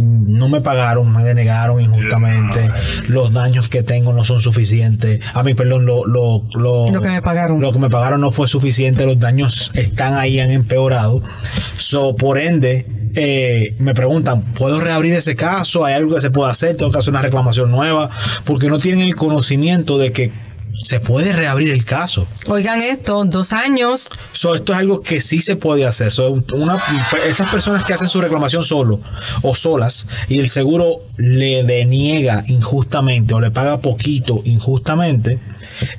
no 0.00 0.48
me 0.48 0.60
pagaron, 0.60 1.12
me 1.12 1.22
denegaron 1.22 1.80
injustamente, 1.80 2.70
los 3.08 3.32
daños 3.32 3.68
que 3.68 3.82
tengo 3.82 4.12
no 4.12 4.24
son 4.24 4.40
suficientes, 4.40 5.20
a 5.34 5.42
mí, 5.42 5.54
perdón, 5.54 5.86
lo, 5.86 6.06
lo, 6.06 6.44
lo, 6.54 7.00
que 7.00 7.08
me 7.08 7.22
pagaron. 7.22 7.60
Lo 7.60 7.72
que 7.72 7.78
me 7.78 7.90
pagaron 7.90 8.20
no 8.20 8.30
fue 8.30 8.48
suficiente, 8.48 9.06
los 9.06 9.18
daños 9.18 9.70
están 9.74 10.14
ahí, 10.14 10.40
han 10.40 10.50
empeorado. 10.50 11.22
So, 11.76 12.16
por 12.16 12.38
ende, 12.38 12.86
eh, 13.14 13.74
me 13.78 13.94
preguntan, 13.94 14.42
¿puedo 14.54 14.80
reabrir 14.80 15.14
ese 15.14 15.36
caso? 15.36 15.84
¿Hay 15.84 15.94
algo 15.94 16.14
que 16.14 16.20
se 16.20 16.30
pueda 16.30 16.50
hacer? 16.50 16.76
¿Tengo 16.76 16.90
que 16.92 16.98
hacer 16.98 17.12
una 17.12 17.22
reclamación 17.22 17.70
nueva? 17.70 18.10
Porque 18.44 18.68
no 18.68 18.78
tienen 18.78 19.06
el 19.06 19.14
conocimiento 19.14 19.98
de 19.98 20.12
que 20.12 20.32
se 20.80 20.98
puede 20.98 21.32
reabrir 21.32 21.70
el 21.70 21.84
caso. 21.84 22.26
Oigan 22.48 22.80
esto, 22.80 23.24
dos 23.24 23.52
años. 23.52 24.10
So, 24.32 24.54
esto 24.54 24.72
es 24.72 24.78
algo 24.78 25.02
que 25.02 25.20
sí 25.20 25.40
se 25.40 25.56
puede 25.56 25.86
hacer. 25.86 26.10
una, 26.54 26.82
esas 27.26 27.50
personas 27.50 27.84
que 27.84 27.92
hacen 27.92 28.08
su 28.08 28.20
reclamación 28.20 28.64
solo 28.64 29.00
o 29.42 29.54
solas 29.54 30.06
y 30.28 30.38
el 30.38 30.48
seguro 30.48 31.02
le 31.16 31.62
deniega 31.62 32.44
injustamente 32.48 33.34
o 33.34 33.40
le 33.40 33.50
paga 33.50 33.80
poquito 33.80 34.40
injustamente, 34.44 35.38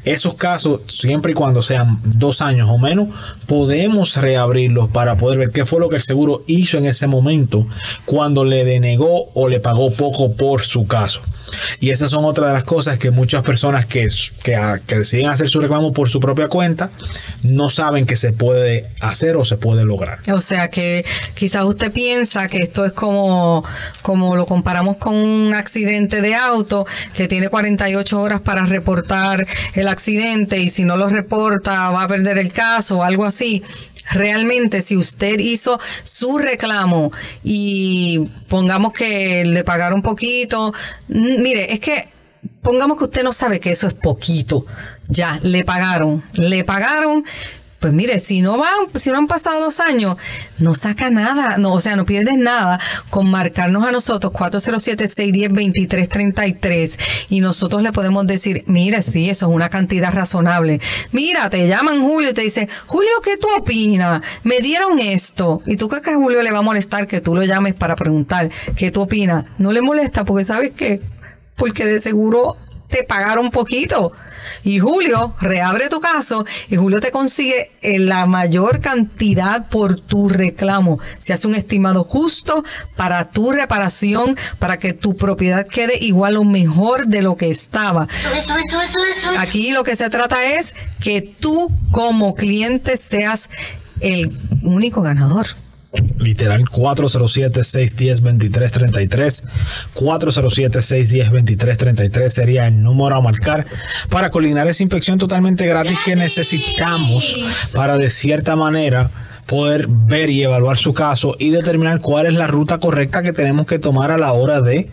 esos 0.04 0.34
casos, 0.34 0.82
siempre 0.88 1.32
y 1.32 1.36
cuando 1.36 1.62
sean 1.62 2.00
dos 2.04 2.42
años 2.42 2.70
o 2.70 2.78
menos, 2.78 3.10
podemos 3.46 4.18
reabrirlos 4.18 4.90
para 4.90 5.18
poder 5.18 5.38
ver 5.38 5.52
qué 5.52 5.66
fue 5.66 5.80
lo 5.80 5.90
que 5.90 5.98
el 5.98 6.02
seguro 6.02 6.44
hizo 6.48 6.78
en 6.78 6.86
ese 6.86 7.08
momento 7.08 7.68
cuando 8.06 8.44
le 8.44 8.66
denegó 8.66 9.26
o 9.34 9.48
le 9.48 9.60
pagó 9.60 9.94
poco 9.94 10.34
por 10.34 10.62
su 10.62 10.88
caso. 10.88 11.22
Y 11.80 11.90
esas 11.90 12.12
son 12.12 12.26
otras 12.26 12.48
de 12.48 12.54
las 12.54 12.64
cosas 12.64 12.98
que 12.98 13.12
muchas 13.12 13.44
personas 13.44 13.86
que, 13.86 14.08
que, 14.44 14.60
que, 14.88 14.96
deciden 14.96 15.28
hacer 15.28 15.50
su 15.50 15.60
reclamo 15.60 15.92
por 15.92 16.10
su 16.10 16.20
propia 16.20 16.48
cuenta 16.48 16.90
no 17.44 17.70
saben 17.70 18.06
que 18.06 18.16
se 18.16 18.34
puede 18.34 18.90
hacer 19.00 19.36
o 19.36 19.46
se 19.46 19.58
puede 19.58 19.84
lograr. 19.86 20.20
O 20.34 20.42
sea 20.42 20.70
que 20.70 21.06
quizás 21.34 21.64
usted 21.66 21.92
piensa 21.92 22.48
que 22.48 22.60
esto 22.60 22.86
es 22.86 22.94
como, 22.94 23.64
como 24.02 24.36
lo 24.36 24.46
comparamos 24.46 24.98
con 24.98 25.16
un 25.16 25.54
accidente 25.54 26.22
de 26.22 26.36
auto 26.36 26.86
que 27.14 27.28
tiene 27.28 27.50
48 27.50 28.22
horas 28.22 28.42
para 28.42 28.66
reportar 28.66 29.48
el 29.74 29.88
accidente 29.88 30.60
y 30.60 30.70
si 30.70 30.84
no 30.86 30.98
lo 30.98 31.10
reporta 31.10 31.92
va 31.92 32.04
a 32.04 32.08
perder 32.08 32.38
el 32.38 32.52
caso 32.52 33.00
o 33.00 33.04
algo 33.04 33.26
así 33.26 33.64
realmente 34.12 34.82
si 34.82 34.98
usted 34.98 35.40
hizo 35.40 35.80
su 36.04 36.38
reclamo 36.38 37.12
y 37.44 38.28
pongamos 38.48 38.94
que 38.94 39.44
le 39.46 39.64
pagaron 39.64 40.02
poquito, 40.02 40.74
mire, 41.08 41.74
es 41.74 41.80
que 41.80 42.08
pongamos 42.62 42.98
que 42.98 43.06
usted 43.06 43.24
no 43.24 43.32
sabe 43.32 43.60
que 43.60 43.72
eso 43.72 43.88
es 43.88 43.94
poquito, 43.94 44.66
ya, 45.08 45.40
le 45.44 45.64
pagaron, 45.64 46.24
le 46.34 46.64
pagaron, 46.64 47.26
Pues 47.82 47.92
mire, 47.94 48.18
si 48.20 48.42
no 48.42 48.58
van, 48.60 48.90
si 48.94 49.10
no 49.10 49.18
han 49.18 49.26
pasado 49.26 49.60
dos 49.60 49.80
años, 49.80 50.16
no 50.60 50.76
saca 50.76 51.10
nada, 51.10 51.58
no, 51.58 51.74
o 51.74 51.82
sea, 51.82 51.96
no 51.96 52.06
pierdes 52.06 52.38
nada 52.38 52.80
con 53.10 53.32
marcarnos 53.32 53.84
a 53.84 53.92
nosotros 53.92 54.32
407-610-2333 54.34 57.00
y 57.30 57.42
nosotros 57.42 57.82
le 57.82 57.92
podemos 57.92 58.28
decir, 58.28 58.64
mire, 58.68 59.02
sí, 59.02 59.32
eso 59.32 59.50
es 59.50 59.56
una 59.56 59.70
cantidad 59.70 60.14
razonable. 60.14 60.80
Mira, 61.12 61.50
te 61.50 61.68
llaman 61.68 62.04
Julio 62.04 62.30
y 62.30 62.34
te 62.34 62.42
dice, 62.42 62.70
Julio, 62.86 63.10
¿qué 63.24 63.38
tú 63.38 63.48
opinas? 63.58 64.22
Me 64.44 64.60
dieron 64.60 65.00
esto. 65.00 65.64
¿Y 65.66 65.76
tú 65.76 65.88
crees 65.88 66.04
que 66.04 66.12
a 66.12 66.18
Julio 66.18 66.44
le 66.44 66.52
va 66.52 66.60
a 66.60 66.62
molestar 66.62 67.08
que 67.08 67.20
tú 67.20 67.34
lo 67.34 67.42
llames 67.42 67.74
para 67.74 67.96
preguntar 67.96 68.52
qué 68.76 68.92
tú 68.92 69.02
opinas? 69.02 69.46
No 69.58 69.72
le 69.72 69.82
molesta 69.82 70.24
porque 70.24 70.44
sabes 70.44 70.70
qué? 70.78 71.02
Porque 71.56 71.84
de 71.84 72.00
seguro 72.00 72.58
te 72.90 73.02
pagaron 73.02 73.50
poquito. 73.50 74.12
Y 74.64 74.80
Julio 74.80 75.36
reabre 75.40 75.90
tu 75.90 76.00
caso 76.00 76.46
y 76.70 76.76
Julio 76.76 77.00
te 77.00 77.12
consigue 77.12 77.72
la 77.82 78.26
mayor 78.26 78.80
cantidad 78.80 79.68
por 79.70 80.00
tu 80.00 80.30
reclamo. 80.30 81.00
Se 81.18 81.34
hace 81.34 81.48
un 81.48 81.56
estimado 81.56 82.04
justo 82.04 82.64
para 82.96 83.32
tu 83.32 83.52
reparación, 83.52 84.38
para 84.60 84.78
que 84.78 84.94
tu 84.94 85.16
propiedad 85.16 85.68
quede 85.68 85.98
igual 86.00 86.38
o 86.38 86.44
mejor 86.44 87.08
de 87.08 87.22
lo 87.22 87.36
que 87.38 87.50
estaba. 87.50 88.08
Aquí 89.40 89.72
lo 89.72 89.84
que 89.84 89.96
se 89.96 90.10
trata 90.10 90.44
es 90.46 90.76
que 91.00 91.22
tú 91.22 91.70
como 91.92 92.36
cliente 92.36 92.98
seas 92.98 93.50
el 94.00 94.32
único 94.64 95.02
ganador 95.02 95.48
literal 96.20 96.64
407-610-2333. 96.66 99.44
407-610-2333 99.96 102.30
sería 102.30 102.68
el 102.68 102.82
número 102.82 103.18
a 103.18 103.22
marcar 103.22 103.66
para 104.10 104.30
coordinar 104.30 104.68
esa 104.68 104.84
inspección 104.84 105.18
totalmente 105.18 105.66
gratis 105.66 105.98
que 106.06 106.16
necesitamos 106.16 107.36
para 107.74 107.98
de 107.98 108.10
cierta 108.10 108.56
manera 108.56 109.12
poder 109.48 109.88
ver 109.88 110.30
y 110.30 110.44
evaluar 110.44 110.78
su 110.78 110.94
caso 110.94 111.36
y 111.38 111.50
determinar 111.50 112.00
cuál 112.00 112.28
es 112.28 112.36
la 112.36 112.48
ruta 112.48 112.78
correcta 112.78 113.22
que 113.22 113.34
tenemos 113.34 113.66
que 113.66 113.80
tomar 113.80 114.12
a 114.12 114.18
la 114.18 114.32
hora 114.34 114.62
de 114.62 114.90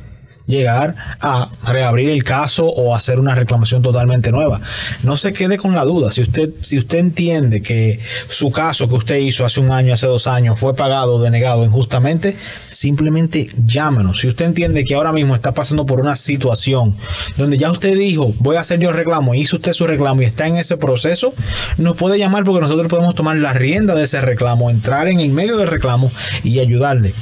llegar 0.49 0.97
a 1.21 1.51
reabrir 1.67 2.09
el 2.09 2.25
caso 2.25 2.67
o 2.67 2.95
hacer 2.95 3.21
una 3.21 3.35
reclamación 3.35 3.83
totalmente 3.83 4.33
nueva. 4.33 4.61
No 5.03 5.17
se 5.17 5.33
quede 5.33 5.59
con 5.59 5.75
la 5.75 5.85
duda. 5.85 6.11
Si 6.11 6.23
usted, 6.23 6.51
si 6.61 6.79
usted 6.79 6.99
entiende 6.99 7.61
que 7.61 8.01
su 8.29 8.51
caso 8.51 8.89
que 8.89 8.95
usted 8.95 9.17
hizo 9.19 9.45
hace 9.45 9.61
un 9.61 9.71
año, 9.71 9.93
hace 9.93 10.07
dos 10.07 10.27
años, 10.27 10.59
fue 10.59 10.75
pagado 10.75 11.17
o 11.17 11.23
denegado 11.23 11.65
injustamente, 11.65 12.37
simplemente 12.71 13.51
llámenos. 13.65 14.21
Si 14.21 14.27
usted 14.29 14.47
entiende 14.47 14.85
que 14.85 14.95
ahora 14.95 15.13
mismo 15.13 15.35
está 15.35 15.53
pasando 15.53 15.85
por 15.85 16.01
una 16.01 16.17
situación 16.17 16.97
donde 17.37 17.59
ya 17.59 17.71
usted 17.71 17.95
dijo, 17.97 18.33
voy 18.39 18.57
a 18.57 18.61
hacer 18.61 18.81
yo 18.81 18.91
reclamo, 18.91 19.35
hizo 19.35 19.57
usted 19.57 19.73
su 19.73 19.87
reclamo 19.87 20.23
y 20.23 20.25
está 20.25 20.47
en 20.47 20.57
ese 20.57 20.79
proceso, 20.79 21.35
nos 21.77 21.97
puede 21.97 22.19
llamar 22.19 22.45
porque 22.45 22.63
nosotros 22.63 22.89
podemos 22.89 23.15
tomar 23.15 23.37
la 23.37 23.53
rienda 23.53 23.95
de 23.95 24.05
ese 24.05 24.23
reclamo, 24.23 24.71
entrar 24.71 25.09
en 25.09 25.21
el 25.21 25.29
medio 25.29 25.59
del 25.59 25.69
reclamo 25.69 26.11
y 26.43 26.59
ayudarle. 26.59 27.13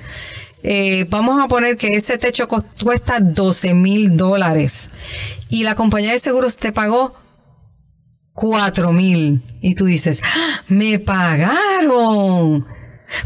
Eh, 0.66 1.06
vamos 1.10 1.44
a 1.44 1.48
poner 1.50 1.76
que 1.76 1.88
ese 1.88 2.18
techo 2.18 2.48
cuesta 2.48 3.20
12 3.20 3.74
mil 3.74 4.16
dólares 4.16 4.92
y 5.50 5.64
la 5.64 5.76
compañía 5.76 6.12
de 6.12 6.20
seguros 6.20 6.56
te 6.56 6.72
pagó 6.72 7.14
4 8.32 8.94
mil 8.94 9.44
y 9.62 9.76
tú 9.76 9.86
dices, 9.86 10.22
¡Ah, 10.24 10.62
me 10.70 11.00
pagaron. 11.00 12.66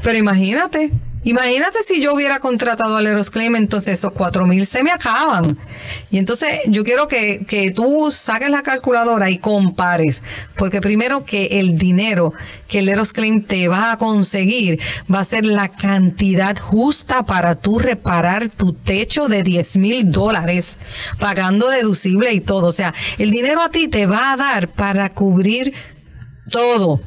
Pero 0.04 0.18
imagínate, 0.18 0.92
Imagínate 1.28 1.84
si 1.84 2.02
yo 2.02 2.14
hubiera 2.14 2.40
contratado 2.40 2.96
a 2.96 3.02
Leros 3.02 3.30
Claim, 3.30 3.58
entonces 3.58 4.00
esos 4.00 4.14
cuatro 4.14 4.48
mil 4.48 4.66
se 4.66 4.82
me 4.82 4.92
acaban. 4.92 5.58
Y 6.10 6.20
entonces 6.20 6.62
yo 6.68 6.86
quiero 6.86 7.10
que, 7.10 7.46
que 7.46 7.72
tú 7.72 8.12
saques 8.12 8.50
la 8.50 8.64
calculadora 8.64 9.30
y 9.30 9.38
compares, 9.38 10.24
porque 10.58 10.80
primero 10.80 11.26
que 11.26 11.60
el 11.60 11.78
dinero 11.78 12.34
que 12.70 12.82
Leros 12.82 13.12
Claim 13.12 13.44
te 13.44 13.68
va 13.68 13.92
a 13.92 13.98
conseguir 13.98 14.80
va 15.14 15.20
a 15.20 15.26
ser 15.26 15.46
la 15.46 15.68
cantidad 15.68 16.58
justa 16.58 17.24
para 17.24 17.56
tú 17.56 17.78
reparar 17.78 18.48
tu 18.48 18.72
techo 18.72 19.28
de 19.28 19.44
10 19.44 19.78
mil 19.80 20.10
dólares, 20.10 20.78
pagando 21.20 21.68
deducible 21.68 22.32
y 22.32 22.40
todo. 22.40 22.68
O 22.68 22.72
sea, 22.72 22.94
el 23.18 23.32
dinero 23.32 23.62
a 23.62 23.70
ti 23.70 23.90
te 23.90 24.06
va 24.06 24.32
a 24.32 24.38
dar 24.38 24.70
para 24.70 25.10
cubrir 25.10 25.74
todo 26.50 27.02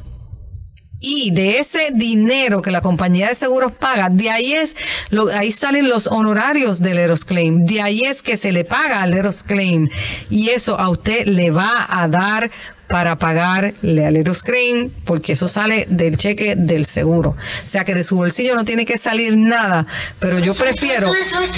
y 1.01 1.31
de 1.31 1.57
ese 1.57 1.89
dinero 1.93 2.61
que 2.61 2.69
la 2.69 2.81
compañía 2.81 3.27
de 3.27 3.35
seguros 3.35 3.71
paga, 3.71 4.09
de 4.09 4.29
ahí 4.29 4.53
es, 4.53 4.77
lo, 5.09 5.27
ahí 5.29 5.51
salen 5.51 5.89
los 5.89 6.05
honorarios 6.05 6.79
del 6.79 6.99
Eros 6.99 7.25
Claim, 7.25 7.65
de 7.65 7.81
ahí 7.81 8.01
es 8.01 8.21
que 8.21 8.37
se 8.37 8.51
le 8.51 8.63
paga 8.63 9.01
al 9.01 9.15
Eros 9.15 9.41
Claim. 9.41 9.89
Y 10.29 10.49
eso 10.49 10.79
a 10.79 10.89
usted 10.89 11.25
le 11.25 11.49
va 11.49 11.87
a 11.89 12.07
dar 12.07 12.51
para 12.91 13.17
pagarle 13.17 14.05
al 14.05 14.15
Aeroscreen, 14.15 14.91
porque 15.05 15.33
eso 15.33 15.47
sale 15.47 15.85
del 15.89 16.17
cheque 16.17 16.55
del 16.55 16.85
seguro. 16.85 17.31
O 17.31 17.67
sea 17.67 17.83
que 17.83 17.93
de 17.93 18.03
su 18.03 18.17
bolsillo 18.17 18.55
no 18.55 18.65
tiene 18.65 18.85
que 18.85 18.97
salir 18.97 19.35
nada, 19.37 19.87
pero 20.19 20.39
yo 20.39 20.53
prefiero 20.53 21.11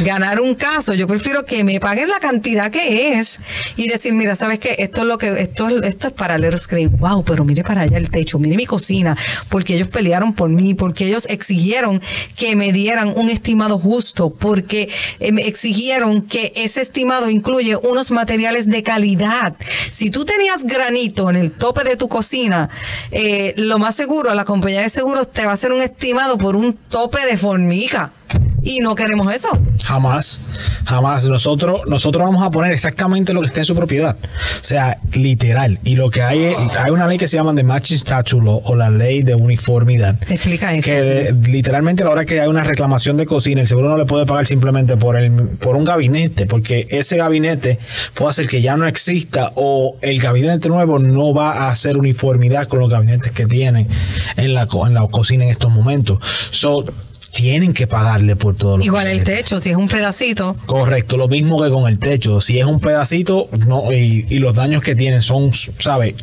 ganar 0.04 0.40
un 0.40 0.56
caso, 0.56 0.94
yo 0.94 1.08
prefiero 1.08 1.46
que 1.46 1.64
me 1.64 1.80
paguen 1.80 2.10
la 2.10 2.20
cantidad 2.20 2.72
que 2.72 3.18
es 3.18 3.40
y 3.76 3.88
decir, 3.88 4.14
mira, 4.14 4.36
¿sabes 4.36 4.60
qué? 4.60 4.76
Esto 4.80 5.02
es 5.02 5.08
lo 5.08 5.18
que, 5.18 5.42
esto, 5.42 5.70
esto 5.84 6.08
es 6.08 6.14
para 6.14 6.36
el 6.36 6.44
Aeroscreen. 6.44 6.96
Wow, 6.98 7.24
pero 7.24 7.44
mire 7.44 7.64
para 7.64 7.82
allá 7.82 7.98
el 7.98 8.10
techo, 8.10 8.40
mire 8.40 8.56
mi 8.56 8.66
cocina, 8.66 9.18
porque 9.50 9.76
ellos 9.76 9.88
pelearon 9.88 10.34
por 10.34 10.50
mí, 10.50 10.74
porque 10.74 11.08
ellos 11.08 11.26
exigieron 11.30 12.02
que 12.36 12.56
me 12.56 12.72
dieran 12.72 13.14
un 13.16 13.30
estimado 13.30 13.80
justo, 13.80 14.30
porque 14.30 14.90
eh, 15.20 15.32
exigieron 15.40 16.22
que 16.22 16.54
ese 16.56 16.82
estimado 16.82 17.30
incluye 17.30 17.76
unos 17.76 18.12
materiales 18.12 18.70
de 18.70 18.84
calidad. 18.84 19.56
Si 19.92 20.10
tú 20.12 20.26
tenías 20.26 20.64
granito, 20.64 21.23
en 21.30 21.36
el 21.36 21.52
tope 21.52 21.84
de 21.84 21.96
tu 21.96 22.08
cocina, 22.08 22.70
eh, 23.12 23.54
lo 23.58 23.80
más 23.80 23.96
seguro, 23.96 24.34
la 24.34 24.46
compañía 24.46 24.82
de 24.82 24.90
seguros 24.90 25.32
te 25.32 25.46
va 25.46 25.52
a 25.52 25.54
hacer 25.54 25.72
un 25.72 25.82
estimado 25.82 26.38
por 26.38 26.56
un 26.56 26.74
tope 26.74 27.26
de 27.26 27.38
formica. 27.38 28.12
Y 28.64 28.80
no 28.80 28.96
queremos 28.96 29.34
eso. 29.34 29.50
Jamás, 29.84 30.40
jamás. 30.86 31.26
Nosotros, 31.26 31.82
nosotros 31.88 32.24
vamos 32.24 32.44
a 32.44 32.52
poner 32.52 32.72
exactamente 32.72 33.34
lo 33.34 33.42
que 33.42 33.48
está 33.48 33.60
en 33.60 33.66
su 33.66 33.76
propiedad. 33.76 34.16
O 34.24 34.64
sea, 34.64 34.98
literal. 35.14 35.80
Y 35.84 35.96
lo 35.96 36.10
que 36.10 36.22
hay 36.22 36.44
es, 36.46 36.58
hay 36.78 36.92
una 36.92 37.08
ley 37.08 37.18
que 37.18 37.28
se 37.28 37.38
llama 37.38 37.54
de 37.54 37.64
Matching 37.64 38.00
Statute 38.00 38.44
o 38.46 38.76
la 38.76 38.90
ley 38.90 39.24
de 39.24 39.36
uniformidad. 39.36 40.16
Explica 40.30 40.74
eso. 40.74 40.86
Que 40.86 41.36
literalmente 41.44 42.04
a 42.04 42.06
la 42.06 42.12
hora 42.12 42.26
que 42.26 42.40
hay 42.40 42.48
una 42.48 42.64
reclamación 42.64 43.18
de 43.18 43.26
cocina, 43.26 43.62
el 43.62 43.68
seguro 43.68 43.90
no 43.90 43.98
le 43.98 44.06
puede 44.06 44.26
pagar 44.26 44.46
simplemente 44.46 44.98
por 44.98 45.18
el, 45.18 45.32
por 45.60 45.76
un 45.76 45.84
gabinete, 45.84 46.46
porque 46.46 46.88
ese 46.90 47.18
gabinete 47.18 47.80
puede 48.14 48.32
hacer 48.32 48.48
que 48.48 48.62
ya 48.62 48.78
no 48.78 48.88
exista 48.88 49.52
o 49.56 49.98
el 50.02 50.20
gabinete 50.20 50.70
nuevo 50.70 51.00
no 51.00 51.34
va 51.34 51.52
a 51.52 51.70
hacer 51.70 51.98
uniformidad 51.98 52.68
con 52.68 52.80
los 52.80 52.90
gabinetes 52.90 53.32
que 53.32 53.46
tienen 53.46 53.88
en 54.38 54.54
la, 54.54 54.68
en 54.86 54.94
la 54.94 55.08
cocina 55.08 55.44
en 55.44 55.52
estos 55.52 55.72
momentos. 55.72 56.20
So, 56.52 56.86
tienen 57.34 57.74
que 57.74 57.88
pagarle 57.88 58.36
por 58.36 58.56
todo 58.56 58.78
lo 58.78 58.84
Igual 58.84 59.08
el 59.08 59.24
techo, 59.24 59.60
si 59.60 59.72
es 59.72 59.76
un 59.76 59.90
pedacito. 59.90 60.56
Correcto, 60.68 61.18
lo 61.18 61.28
mismo 61.28 61.62
que 61.62 61.70
con 61.72 61.90
el 61.90 61.98
techo. 61.98 62.40
Si 62.40 62.60
es 62.60 62.66
un 62.66 62.80
pedacito 62.80 63.50
no 63.66 63.92
y, 63.92 64.24
los 64.38 64.54
daños 64.54 64.84
que 64.84 64.96
tienen 64.96 65.22
son, 65.22 65.52
¿sabes? 65.52 66.16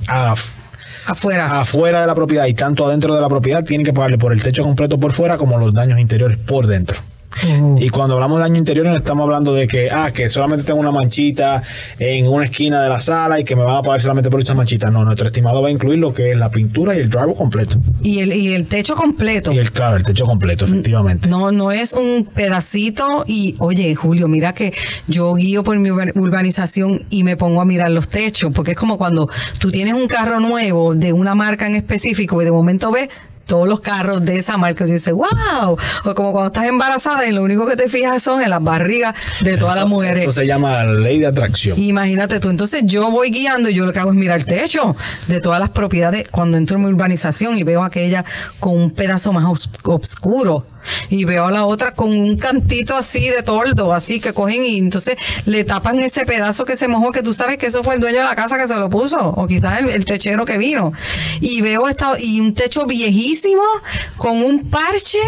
afuera. 1.06 1.60
Afuera 1.60 2.02
de 2.02 2.06
la 2.06 2.14
propiedad 2.14 2.46
y 2.46 2.54
tanto 2.54 2.86
adentro 2.86 3.14
de 3.14 3.20
la 3.20 3.28
propiedad, 3.28 3.64
tienen 3.64 3.84
que 3.84 3.92
pagarle 3.92 4.18
por 4.18 4.32
el 4.32 4.40
techo 4.40 4.62
completo 4.62 4.98
por 5.00 5.12
fuera 5.12 5.36
como 5.36 5.58
los 5.58 5.74
daños 5.74 5.98
interiores 5.98 6.38
por 6.38 6.68
dentro. 6.68 6.98
Y 7.78 7.88
cuando 7.90 8.14
hablamos 8.14 8.38
de 8.38 8.42
daño 8.42 8.56
interior, 8.58 8.86
no 8.86 8.96
estamos 8.96 9.24
hablando 9.24 9.54
de 9.54 9.66
que, 9.66 9.90
ah, 9.90 10.10
que 10.12 10.28
solamente 10.28 10.64
tengo 10.64 10.80
una 10.80 10.90
manchita 10.90 11.62
en 11.98 12.28
una 12.28 12.44
esquina 12.46 12.82
de 12.82 12.88
la 12.88 13.00
sala 13.00 13.40
y 13.40 13.44
que 13.44 13.56
me 13.56 13.62
van 13.62 13.76
a 13.76 13.82
pagar 13.82 14.00
solamente 14.00 14.30
por 14.30 14.40
esa 14.40 14.54
manchita. 14.54 14.90
No, 14.90 15.04
nuestro 15.04 15.26
estimado 15.26 15.62
va 15.62 15.68
a 15.68 15.70
incluir 15.70 15.98
lo 15.98 16.12
que 16.12 16.32
es 16.32 16.36
la 16.38 16.50
pintura 16.50 16.94
y 16.94 16.98
el 17.00 17.08
drywall 17.10 17.34
completo. 17.36 17.78
Y 18.02 18.20
el, 18.20 18.32
y 18.32 18.52
el 18.54 18.66
techo 18.66 18.94
completo. 18.94 19.52
Y 19.52 19.58
el, 19.58 19.72
claro, 19.72 19.96
el 19.96 20.02
techo 20.02 20.24
completo, 20.24 20.64
efectivamente. 20.64 21.28
No, 21.28 21.50
no 21.52 21.72
es 21.72 21.92
un 21.92 22.26
pedacito. 22.34 23.24
Y 23.26 23.56
oye, 23.58 23.94
Julio, 23.94 24.28
mira 24.28 24.52
que 24.54 24.72
yo 25.06 25.34
guío 25.34 25.62
por 25.62 25.78
mi 25.78 25.90
urban- 25.90 26.12
urbanización 26.14 27.02
y 27.10 27.24
me 27.24 27.36
pongo 27.36 27.60
a 27.60 27.64
mirar 27.64 27.90
los 27.90 28.08
techos, 28.08 28.52
porque 28.54 28.72
es 28.72 28.76
como 28.76 28.98
cuando 28.98 29.28
tú 29.58 29.70
tienes 29.70 29.94
un 29.94 30.06
carro 30.08 30.40
nuevo 30.40 30.94
de 30.94 31.12
una 31.12 31.34
marca 31.34 31.66
en 31.66 31.76
específico 31.76 32.40
y 32.40 32.44
de 32.44 32.52
momento 32.52 32.90
ves 32.92 33.08
todos 33.50 33.68
los 33.68 33.80
carros 33.80 34.24
de 34.24 34.38
esa 34.38 34.56
marca 34.56 34.84
y 34.86 34.92
dices, 34.92 35.12
wow. 35.12 35.76
O 36.04 36.14
como 36.14 36.32
cuando 36.32 36.46
estás 36.46 36.64
embarazada 36.66 37.26
y 37.26 37.32
lo 37.32 37.42
único 37.42 37.66
que 37.66 37.76
te 37.76 37.88
fijas 37.88 38.22
son 38.22 38.40
en 38.42 38.48
las 38.48 38.62
barrigas 38.62 39.14
de 39.42 39.56
todas 39.58 39.74
Eso- 39.74 39.82
las 39.82 39.90
mujeres. 39.90 40.22
Eso 40.22 40.32
se 40.32 40.46
llama 40.46 40.84
ley 40.84 41.18
de 41.18 41.26
atracción. 41.26 41.78
Imagínate 41.78 42.38
tú, 42.40 42.48
entonces 42.48 42.82
yo 42.86 43.10
voy 43.10 43.30
guiando 43.30 43.68
y 43.68 43.74
yo 43.74 43.84
lo 43.84 43.92
que 43.92 43.98
hago 43.98 44.10
es 44.10 44.16
mirar 44.16 44.38
el 44.38 44.46
techo 44.46 44.96
de 45.26 45.40
todas 45.40 45.58
las 45.60 45.70
propiedades 45.70 46.28
cuando 46.30 46.56
entro 46.56 46.76
en 46.76 46.84
mi 46.84 46.88
urbanización 46.90 47.58
y 47.58 47.64
veo 47.64 47.82
aquella 47.82 48.24
con 48.60 48.76
un 48.80 48.92
pedazo 48.92 49.32
más 49.32 49.44
os- 49.46 49.68
oscuro 49.82 50.64
y 51.08 51.24
veo 51.24 51.46
a 51.46 51.50
la 51.50 51.66
otra 51.66 51.92
con 51.92 52.10
un 52.10 52.36
cantito 52.36 52.96
así 52.96 53.28
de 53.28 53.42
toldo, 53.42 53.92
así 53.92 54.20
que 54.20 54.32
cogen 54.32 54.64
y 54.64 54.78
entonces 54.78 55.16
le 55.46 55.64
tapan 55.64 56.02
ese 56.02 56.24
pedazo 56.24 56.64
que 56.64 56.76
se 56.76 56.88
mojó, 56.88 57.12
que 57.12 57.22
tú 57.22 57.34
sabes 57.34 57.58
que 57.58 57.66
eso 57.66 57.82
fue 57.82 57.94
el 57.94 58.00
dueño 58.00 58.18
de 58.18 58.24
la 58.24 58.36
casa 58.36 58.58
que 58.58 58.68
se 58.68 58.76
lo 58.76 58.88
puso 58.88 59.18
o 59.18 59.46
quizás 59.46 59.80
el, 59.80 59.90
el 59.90 60.04
techero 60.04 60.44
que 60.44 60.58
vino. 60.58 60.92
Y 61.40 61.60
veo 61.60 61.88
esta 61.88 62.14
y 62.18 62.40
un 62.40 62.54
techo 62.54 62.86
viejísimo 62.86 63.62
con 64.16 64.42
un 64.42 64.70
parche 64.70 65.18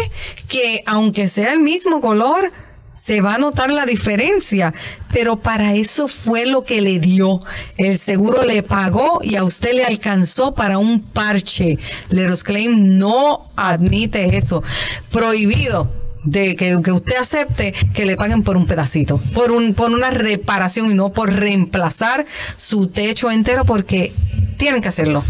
que 0.47 0.83
aunque 0.85 1.27
sea 1.27 1.53
el 1.53 1.59
mismo 1.59 2.01
color 2.01 2.51
se 2.93 3.21
va 3.21 3.35
a 3.35 3.37
notar 3.37 3.71
la 3.71 3.85
diferencia, 3.85 4.73
pero 5.11 5.37
para 5.37 5.73
eso 5.73 6.07
fue 6.07 6.45
lo 6.45 6.63
que 6.63 6.81
le 6.81 6.99
dio. 6.99 7.41
El 7.77 7.97
seguro 7.97 8.43
le 8.43 8.63
pagó 8.63 9.19
y 9.23 9.35
a 9.35 9.43
usted 9.43 9.73
le 9.73 9.85
alcanzó 9.85 10.53
para 10.53 10.77
un 10.77 11.01
parche. 11.01 11.77
Leros 12.09 12.43
Claim 12.43 12.97
no 12.97 13.49
admite 13.55 14.37
eso. 14.37 14.63
Prohibido 15.11 15.89
de 16.23 16.55
que, 16.55 16.75
usted 16.75 17.15
acepte 17.19 17.73
que 17.93 18.05
le 18.05 18.15
paguen 18.15 18.43
por 18.43 18.57
un 18.57 18.65
pedacito, 18.65 19.17
por 19.33 19.51
una 19.51 20.09
reparación 20.09 20.91
y 20.91 20.93
no 20.93 21.11
por 21.11 21.33
reemplazar 21.33 22.25
su 22.55 22.87
techo 22.87 23.29
entero 23.29 23.65
porque 23.65 24.13
tienen 24.53 24.81
que 24.81 24.89
hacerlo. 24.89 25.23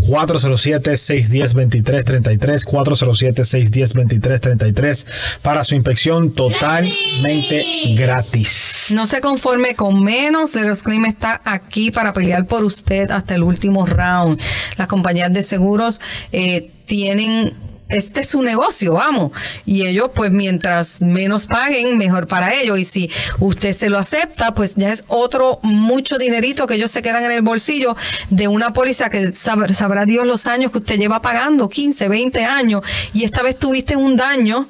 407-610-2333, 0.00 2.66
407-610-2333 2.66 5.06
para 5.42 5.64
su 5.64 5.74
inspección 5.74 6.34
totalmente 6.34 7.64
gratis. 7.96 8.92
No 8.94 9.06
se 9.06 9.20
conforme 9.20 9.74
con 9.74 10.04
menos. 10.04 10.54
Leros 10.54 10.82
Claim 10.82 11.06
está 11.06 11.40
aquí 11.44 11.90
para 11.90 12.12
pelear 12.12 12.46
por 12.46 12.64
usted 12.64 13.10
hasta 13.10 13.34
el 13.34 13.42
último 13.42 13.86
round. 13.86 14.40
Las 14.76 14.88
compañías 14.88 15.32
de 15.32 15.42
seguros 15.42 16.00
eh, 16.32 16.70
tienen 16.86 17.54
este 17.96 18.20
es 18.22 18.28
su 18.28 18.42
negocio, 18.42 18.94
vamos. 18.94 19.32
Y 19.66 19.86
ellos, 19.86 20.10
pues, 20.14 20.30
mientras 20.30 21.02
menos 21.02 21.46
paguen, 21.46 21.96
mejor 21.98 22.26
para 22.26 22.52
ellos. 22.54 22.78
Y 22.78 22.84
si 22.84 23.10
usted 23.40 23.72
se 23.74 23.90
lo 23.90 23.98
acepta, 23.98 24.54
pues 24.54 24.74
ya 24.76 24.90
es 24.90 25.04
otro 25.08 25.58
mucho 25.62 26.18
dinerito 26.18 26.66
que 26.66 26.74
ellos 26.74 26.90
se 26.90 27.02
quedan 27.02 27.24
en 27.24 27.32
el 27.32 27.42
bolsillo 27.42 27.96
de 28.30 28.48
una 28.48 28.72
póliza 28.72 29.10
que 29.10 29.28
sab- 29.32 29.72
sabrá 29.72 30.04
Dios 30.06 30.26
los 30.26 30.46
años 30.46 30.70
que 30.72 30.78
usted 30.78 30.96
lleva 30.98 31.20
pagando, 31.22 31.68
15, 31.68 32.08
20 32.08 32.44
años. 32.44 32.82
Y 33.12 33.24
esta 33.24 33.42
vez 33.42 33.58
tuviste 33.58 33.96
un 33.96 34.16
daño. 34.16 34.68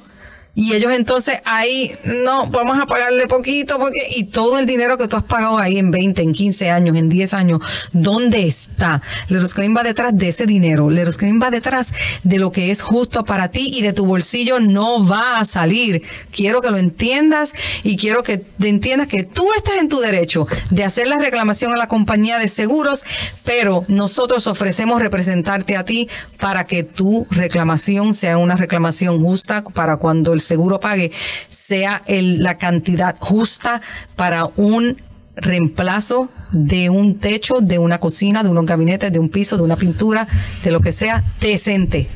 Y 0.55 0.73
ellos 0.73 0.93
entonces 0.93 1.41
ahí, 1.43 1.91
no, 2.23 2.47
vamos 2.47 2.79
a 2.79 2.85
pagarle 2.85 3.27
poquito 3.27 3.77
porque, 3.77 3.99
y 4.15 4.23
todo 4.23 4.57
el 4.57 4.65
dinero 4.65 4.97
que 4.97 5.09
tú 5.09 5.17
has 5.17 5.23
pagado 5.23 5.57
ahí 5.57 5.77
en 5.77 5.91
20, 5.91 6.21
en 6.21 6.31
15 6.31 6.71
años, 6.71 6.95
en 6.95 7.09
10 7.09 7.33
años, 7.33 7.61
¿dónde 7.91 8.45
está? 8.45 9.01
Leros 9.27 9.53
Claim 9.53 9.75
va 9.75 9.83
detrás 9.83 10.17
de 10.17 10.29
ese 10.29 10.45
dinero. 10.45 10.89
Leros 10.89 11.17
Claim 11.17 11.41
va 11.41 11.51
detrás 11.51 11.91
de 12.23 12.39
lo 12.39 12.53
que 12.53 12.71
es 12.71 12.81
justo 12.81 13.25
para 13.25 13.49
ti 13.49 13.69
y 13.73 13.81
de 13.81 13.91
tu 13.91 14.05
bolsillo 14.05 14.59
no 14.59 15.05
va 15.05 15.39
a 15.39 15.45
salir. 15.45 16.03
Quiero 16.31 16.61
que 16.61 16.71
lo 16.71 16.77
entiendas 16.77 17.53
y 17.83 17.97
quiero 17.97 18.23
que 18.23 18.41
entiendas 18.61 19.07
que 19.07 19.23
tú 19.23 19.49
estás 19.57 19.75
en 19.77 19.89
tu 19.89 19.99
derecho 19.99 20.47
de 20.69 20.85
hacer 20.85 21.07
la 21.07 21.17
reclamación 21.17 21.73
a 21.73 21.77
la 21.77 21.89
compañía 21.89 22.39
de 22.39 22.47
seguros, 22.47 23.03
pero 23.43 23.83
nosotros 23.89 24.47
ofrecemos 24.47 25.01
representarte 25.01 25.75
a 25.75 25.83
ti 25.83 26.07
para 26.39 26.65
que 26.65 26.83
tu 26.83 27.27
reclamación 27.29 28.13
sea 28.13 28.37
una 28.37 28.55
reclamación 28.55 29.21
justa 29.21 29.63
para 29.73 29.97
cuando 29.97 30.31
el 30.31 30.44
seguro 30.45 30.79
pague, 30.79 31.11
sea 31.49 32.01
el- 32.07 32.41
la 32.43 32.57
cantidad 32.57 33.15
justa 33.19 33.81
para 34.15 34.45
un 34.55 35.01
reemplazo 35.35 36.29
de 36.51 36.89
un 36.89 37.19
techo, 37.19 37.55
de 37.61 37.77
una 37.77 37.97
cocina, 37.99 38.41
de 38.43 38.49
unos 38.49 38.65
gabinetes, 38.65 39.11
de 39.11 39.19
un 39.19 39.27
piso, 39.29 39.57
de 39.57 39.63
una 39.63 39.75
pintura, 39.75 40.27
de 40.63 40.71
lo 40.71 40.79
que 40.79 40.91
sea 40.93 41.23
decente. 41.41 42.07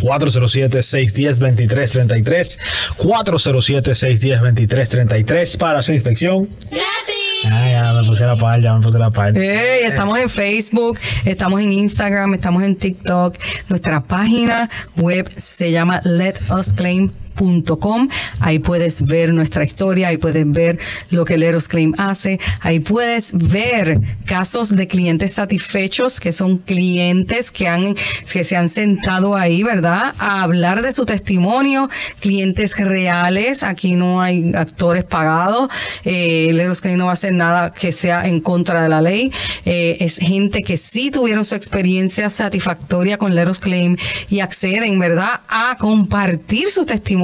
407-610-2333, 0.00 2.58
407-610-2333 2.96 5.56
para 5.58 5.82
su 5.82 5.92
inspección. 5.92 6.48
Ah, 7.50 7.68
ya 7.70 7.92
me 7.94 8.06
puse 8.06 8.24
la 8.24 8.36
par, 8.36 8.60
ya 8.60 8.74
me 8.74 8.82
puse 8.82 8.98
la 8.98 9.10
par. 9.10 9.36
Estamos 9.36 10.18
en 10.18 10.28
Facebook, 10.28 10.98
estamos 11.24 11.60
en 11.60 11.72
Instagram, 11.72 12.34
estamos 12.34 12.62
en 12.62 12.76
TikTok. 12.76 13.36
Nuestra 13.68 14.00
página 14.00 14.68
web 14.96 15.28
se 15.36 15.72
llama 15.72 16.00
Ahí 18.40 18.58
puedes 18.58 19.06
ver 19.06 19.32
nuestra 19.32 19.64
historia, 19.64 20.08
ahí 20.08 20.16
puedes 20.16 20.50
ver 20.50 20.78
lo 21.10 21.24
que 21.24 21.38
Leros 21.38 21.68
Claim 21.68 21.94
hace, 21.98 22.38
ahí 22.60 22.80
puedes 22.80 23.32
ver 23.32 24.00
casos 24.26 24.74
de 24.74 24.86
clientes 24.86 25.34
satisfechos 25.34 26.20
que 26.20 26.32
son 26.32 26.58
clientes 26.58 27.50
que 27.50 27.68
han 27.68 27.94
que 28.32 28.44
se 28.44 28.56
han 28.56 28.68
sentado 28.68 29.36
ahí, 29.36 29.62
¿verdad? 29.62 30.14
A 30.18 30.42
hablar 30.42 30.82
de 30.82 30.92
su 30.92 31.06
testimonio, 31.06 31.88
clientes 32.20 32.76
reales, 32.78 33.62
aquí 33.62 33.96
no 33.96 34.20
hay 34.20 34.52
actores 34.54 35.04
pagados, 35.04 35.70
eh, 36.04 36.50
Claim 36.80 36.98
no 36.98 37.06
va 37.06 37.10
a 37.10 37.14
hacer 37.14 37.32
nada 37.32 37.72
que 37.72 37.92
sea 37.92 38.26
en 38.26 38.40
contra 38.40 38.82
de 38.82 38.88
la 38.88 39.02
ley, 39.02 39.32
eh, 39.64 39.96
es 40.00 40.18
gente 40.18 40.60
que 40.62 40.76
sí 40.76 41.10
tuvieron 41.10 41.44
su 41.44 41.54
experiencia 41.54 42.30
satisfactoria 42.30 43.18
con 43.18 43.34
Leros 43.34 43.60
Claim 43.60 43.96
y 44.28 44.40
acceden, 44.40 44.98
¿verdad?, 44.98 45.40
a 45.48 45.76
compartir 45.78 46.70
su 46.70 46.84
testimonio 46.84 47.19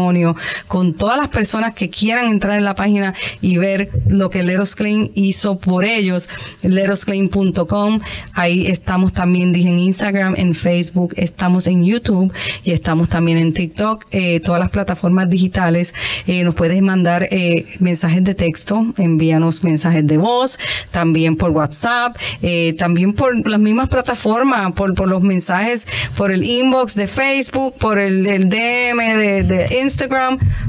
con 0.67 0.95
todas 0.95 1.19
las 1.19 1.29
personas 1.29 1.75
que 1.75 1.91
quieran 1.91 2.27
entrar 2.27 2.57
en 2.57 2.65
la 2.65 2.75
página 2.75 3.15
y 3.41 3.59
ver 3.59 3.91
lo 4.09 4.31
que 4.31 4.43
Leros 4.43 4.75
Claim 4.75 5.11
hizo 5.15 5.59
por 5.59 5.85
ellos, 5.85 6.29
lerosclaim.com, 6.63 8.01
ahí 8.33 8.67
estamos 8.67 9.13
también, 9.13 9.53
dije 9.53 9.69
en 9.69 9.79
Instagram, 9.79 10.35
en 10.37 10.55
Facebook, 10.55 11.15
estamos 11.17 11.67
en 11.67 11.85
YouTube 11.85 12.33
y 12.65 12.73
estamos 12.73 13.09
también 13.09 13.39
en 13.39 13.53
TikTok, 13.53 14.05
eh, 14.11 14.41
todas 14.41 14.61
las 14.61 14.71
plataformas 14.71 15.29
digitales, 15.29 15.95
eh, 16.27 16.45
nos 16.45 16.55
puedes 16.55 16.81
mandar 16.83 17.29
eh, 17.31 17.67
mensajes 17.81 18.25
de 18.25 18.35
texto, 18.35 18.87
envíanos 18.99 19.65
mensajes 19.65 20.07
de 20.07 20.19
voz, 20.19 20.59
también 20.91 21.37
por 21.37 21.51
WhatsApp, 21.51 22.17
eh, 22.43 22.75
también 22.75 23.13
por 23.13 23.49
las 23.49 23.61
mismas 23.61 23.89
plataformas, 23.89 24.73
por, 24.73 24.95
por 24.95 25.09
los 25.09 25.23
mensajes, 25.23 25.87
por 26.17 26.31
el 26.31 26.45
inbox 26.45 26.95
de 26.95 27.07
Facebook, 27.07 27.75
por 27.79 27.99
el, 27.99 28.27
el 28.27 28.49
DM 28.49 29.17
de, 29.17 29.43
de 29.43 29.81
Instagram, 29.83 29.86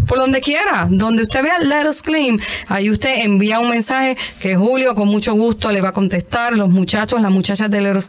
por 0.08 0.20
donde 0.20 0.42
quiera, 0.42 0.88
donde 0.90 1.24
usted 1.24 1.44
vea 1.44 1.60
Let 1.60 1.90
Us 1.90 2.04
ahí 2.68 2.90
usted 2.90 3.26
envía 3.26 3.60
un 3.60 3.70
mensaje 3.70 4.18
que 4.40 4.56
Julio 4.56 4.96
con 4.96 5.08
mucho 5.08 5.34
gusto 5.34 5.72
le 5.72 5.82
va 5.82 5.90
a 5.90 5.94
contestar, 5.94 6.54
los 6.54 6.70
muchachos, 6.70 7.22
las 7.22 7.32
muchachas 7.32 7.70
de 7.70 7.82
Let 7.82 7.98
Us 7.98 8.08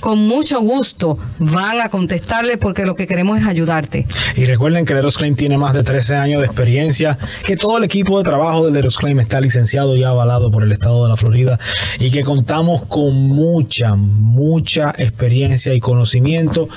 con 0.00 0.18
mucho 0.18 0.60
gusto 0.60 1.18
van 1.38 1.80
a 1.80 1.88
contestarle 1.88 2.56
porque 2.56 2.84
lo 2.84 2.94
que 2.94 3.06
queremos 3.06 3.38
es 3.38 3.46
ayudarte. 3.46 4.06
Y 4.36 4.44
recuerden 4.46 4.84
que 4.84 4.94
Leros 4.94 5.18
Claim 5.18 5.34
tiene 5.34 5.56
más 5.58 5.74
de 5.74 5.82
13 5.82 6.16
años 6.16 6.40
de 6.40 6.46
experiencia, 6.46 7.18
que 7.44 7.56
todo 7.56 7.78
el 7.78 7.84
equipo 7.84 8.18
de 8.18 8.24
trabajo 8.24 8.66
de 8.66 8.72
Leros 8.72 8.96
Claim 8.96 9.20
está 9.20 9.40
licenciado 9.40 9.96
y 9.96 10.04
avalado 10.04 10.50
por 10.50 10.62
el 10.62 10.72
estado 10.72 11.04
de 11.04 11.10
la 11.10 11.16
Florida 11.16 11.58
y 11.98 12.10
que 12.10 12.22
contamos 12.22 12.82
con 12.82 13.14
mucha, 13.14 13.94
mucha 13.94 14.94
experiencia 14.98 15.74
y 15.74 15.80
conocimiento. 15.80 16.68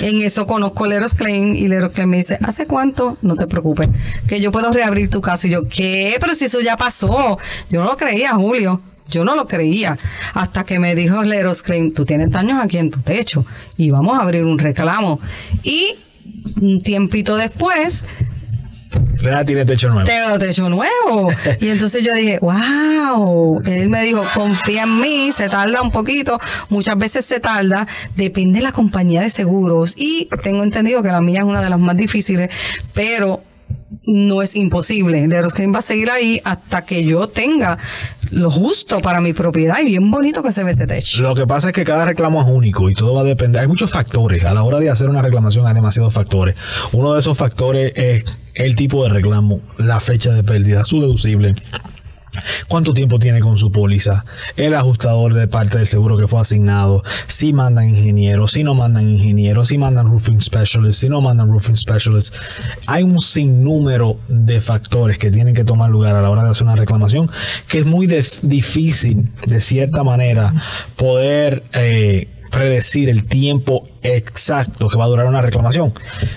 En 0.00 0.20
eso 0.20 0.46
conozco 0.46 0.86
Leros 0.86 1.14
Claim 1.14 1.54
y 1.54 1.68
Leros 1.68 1.92
Claim 1.92 2.08
me 2.08 2.16
dice, 2.18 2.38
¿hace 2.42 2.66
cuánto? 2.66 3.16
No 3.22 3.36
te 3.36 3.46
preocupes, 3.46 3.88
que 4.26 4.40
yo 4.40 4.52
puedo 4.52 4.72
reabrir 4.72 5.10
tu 5.10 5.20
casa. 5.20 5.46
Y 5.46 5.50
yo, 5.50 5.68
¿qué? 5.68 6.16
Pero 6.20 6.34
si 6.34 6.46
eso 6.46 6.60
ya 6.60 6.76
pasó. 6.76 7.38
Yo 7.70 7.82
no 7.82 7.90
lo 7.90 7.96
creía, 7.96 8.32
Julio. 8.32 8.80
Yo 9.08 9.24
no 9.24 9.36
lo 9.36 9.46
creía. 9.46 9.98
Hasta 10.32 10.64
que 10.64 10.78
me 10.78 10.94
dijo 10.94 11.22
Leros 11.22 11.62
Claim, 11.62 11.90
tú 11.90 12.04
tienes 12.04 12.30
daños 12.30 12.60
aquí 12.62 12.78
en 12.78 12.90
tu 12.90 13.00
techo 13.00 13.44
y 13.76 13.90
vamos 13.90 14.18
a 14.18 14.22
abrir 14.22 14.44
un 14.44 14.58
reclamo. 14.58 15.20
Y 15.62 15.94
un 16.60 16.80
tiempito 16.80 17.36
después 17.36 18.04
tiene 19.46 19.64
techo 19.64 19.90
nuevo. 19.90 20.06
Techo 20.38 20.68
nuevo. 20.68 21.30
y 21.60 21.68
entonces 21.68 22.02
yo 22.02 22.12
dije, 22.12 22.38
wow. 22.40 23.60
Él 23.64 23.88
me 23.88 24.02
dijo, 24.02 24.24
confía 24.34 24.84
en 24.84 25.00
mí, 25.00 25.30
se 25.32 25.48
tarda 25.48 25.82
un 25.82 25.90
poquito, 25.90 26.40
muchas 26.68 26.96
veces 26.98 27.24
se 27.24 27.40
tarda, 27.40 27.86
depende 28.16 28.58
de 28.58 28.64
la 28.64 28.72
compañía 28.72 29.22
de 29.22 29.30
seguros. 29.30 29.94
Y 29.96 30.28
tengo 30.42 30.62
entendido 30.62 31.02
que 31.02 31.08
la 31.08 31.20
mía 31.20 31.40
es 31.40 31.46
una 31.46 31.62
de 31.62 31.70
las 31.70 31.78
más 31.78 31.96
difíciles, 31.96 32.50
pero 32.92 33.42
no 34.06 34.42
es 34.42 34.56
imposible. 34.56 35.26
Leroscreen 35.26 35.72
va 35.72 35.78
a 35.78 35.82
seguir 35.82 36.10
ahí 36.10 36.40
hasta 36.44 36.84
que 36.84 37.04
yo 37.04 37.28
tenga 37.28 37.78
lo 38.30 38.50
justo 38.50 39.00
para 39.00 39.20
mi 39.20 39.32
propiedad 39.32 39.78
y 39.80 39.84
bien 39.84 40.10
bonito 40.10 40.42
que 40.42 40.52
se 40.52 40.64
ve 40.64 40.72
ese 40.72 40.86
techo. 40.86 41.22
Lo 41.22 41.34
que 41.34 41.46
pasa 41.46 41.68
es 41.68 41.74
que 41.74 41.84
cada 41.84 42.04
reclamo 42.04 42.42
es 42.42 42.48
único 42.48 42.90
y 42.90 42.94
todo 42.94 43.14
va 43.14 43.20
a 43.20 43.24
depender. 43.24 43.62
Hay 43.62 43.68
muchos 43.68 43.92
factores. 43.92 44.44
A 44.44 44.54
la 44.54 44.62
hora 44.62 44.80
de 44.80 44.90
hacer 44.90 45.08
una 45.08 45.22
reclamación 45.22 45.66
hay 45.66 45.74
demasiados 45.74 46.12
factores. 46.12 46.56
Uno 46.92 47.14
de 47.14 47.20
esos 47.20 47.36
factores 47.36 47.92
es 47.96 48.40
el 48.54 48.74
tipo 48.74 49.04
de 49.04 49.10
reclamo, 49.10 49.60
la 49.78 50.00
fecha 50.00 50.32
de 50.32 50.42
pérdida, 50.42 50.84
su 50.84 51.00
deducible 51.00 51.54
cuánto 52.68 52.92
tiempo 52.92 53.18
tiene 53.18 53.40
con 53.40 53.58
su 53.58 53.70
póliza, 53.70 54.24
el 54.56 54.74
ajustador 54.74 55.34
de 55.34 55.48
parte 55.48 55.78
del 55.78 55.86
seguro 55.86 56.16
que 56.16 56.28
fue 56.28 56.40
asignado, 56.40 57.02
si 57.26 57.52
mandan 57.52 57.90
ingenieros, 57.90 58.52
si 58.52 58.64
no 58.64 58.74
mandan 58.74 59.08
ingenieros, 59.08 59.68
si 59.68 59.78
mandan 59.78 60.10
roofing 60.10 60.40
specialists, 60.40 61.00
si 61.00 61.08
no 61.08 61.20
mandan 61.20 61.50
roofing 61.50 61.76
specialists. 61.76 62.36
Hay 62.86 63.02
un 63.02 63.20
sinnúmero 63.20 64.18
de 64.28 64.60
factores 64.60 65.18
que 65.18 65.30
tienen 65.30 65.54
que 65.54 65.64
tomar 65.64 65.90
lugar 65.90 66.16
a 66.16 66.22
la 66.22 66.30
hora 66.30 66.44
de 66.44 66.50
hacer 66.50 66.64
una 66.64 66.76
reclamación 66.76 67.30
que 67.68 67.78
es 67.78 67.86
muy 67.86 68.06
difícil 68.06 69.28
de 69.46 69.60
cierta 69.60 70.04
manera 70.04 70.54
poder 70.96 71.64
eh, 71.72 72.28
predecir 72.54 73.08
el 73.08 73.24
tiempo 73.24 73.88
exacto 74.02 74.88
que 74.88 74.96
va 74.96 75.04
a 75.04 75.08
durar 75.08 75.26
una 75.26 75.42
reclamación. 75.42 75.92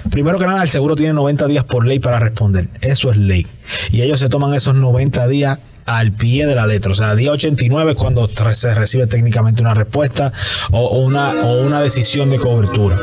Primero 0.10 0.40
que 0.40 0.48
nada, 0.48 0.64
el 0.64 0.70
seguro 0.70 0.96
tiene 0.96 1.14
90 1.14 1.48
días 1.48 1.64
por 1.64 1.86
ley 1.86 2.00
para 2.00 2.20
responder. 2.20 2.70
Eso 2.82 3.12
es 3.12 3.18
ley. 3.18 3.46
Y 3.92 4.02
ellos 4.02 4.20
se 4.20 4.28
toman 4.28 4.54
esos 4.54 4.76
90 4.76 5.28
días 5.28 5.60
al 5.88 6.12
pie 6.12 6.46
de 6.46 6.54
la 6.54 6.68
letra. 6.68 6.92
O 6.92 6.96
sea, 6.96 7.16
día 7.16 7.32
89 7.32 7.94
es 7.94 7.98
cuando 7.98 8.28
se 8.28 8.76
recibe 8.76 9.08
técnicamente 9.08 9.62
una 9.62 9.74
respuesta 9.74 10.32
o, 10.72 11.00
una, 11.00 11.32
o 11.32 11.66
una 11.66 11.82
decisión 11.82 12.30
de 12.30 12.38
cobertura. 12.38 12.98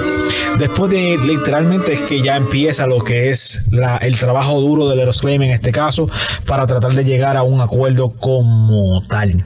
Después 0.58 0.90
de 0.90 1.18
literalmente 1.18 1.94
es 1.94 2.00
que 2.00 2.22
ya 2.22 2.36
empieza 2.36 2.86
lo 2.86 2.98
que 3.00 3.30
es 3.30 3.64
la, 3.70 3.96
el 3.96 4.18
trabajo 4.18 4.60
duro 4.60 4.88
del 4.88 5.00
Aerosclaim 5.00 5.42
en 5.42 5.50
este 5.50 5.72
caso 5.72 6.08
para 6.46 6.66
tratar 6.66 6.92
de 6.92 7.04
llegar 7.04 7.36
a 7.36 7.42
un 7.42 7.60
acuerdo 7.60 8.10
como 8.10 9.02
tal 9.08 9.44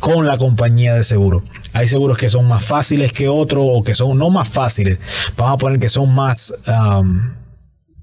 con 0.00 0.26
la 0.26 0.38
compañía 0.38 0.94
de 0.94 1.04
seguro. 1.04 1.42
Hay 1.74 1.86
seguros 1.86 2.16
que 2.16 2.30
son 2.30 2.48
más 2.48 2.64
fáciles 2.64 3.12
que 3.12 3.28
otros 3.28 3.64
o 3.66 3.82
que 3.82 3.94
son 3.94 4.18
no 4.18 4.30
más 4.30 4.48
fáciles. 4.48 4.98
Vamos 5.36 5.54
a 5.54 5.58
poner 5.58 5.78
que 5.78 5.88
son 5.88 6.12
más... 6.14 6.54
Um, 6.66 7.34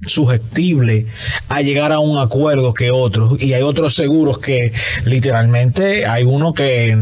susceptible 0.05 1.08
a 1.47 1.62
llegar 1.62 1.91
a 1.91 1.99
un 1.99 2.17
acuerdo 2.17 2.73
que 2.73 2.91
otros 2.91 3.41
y 3.41 3.53
hay 3.53 3.63
otros 3.63 3.95
seguros 3.95 4.39
que 4.39 4.71
literalmente 5.05 6.05
hay 6.05 6.23
uno 6.23 6.53
que, 6.53 6.93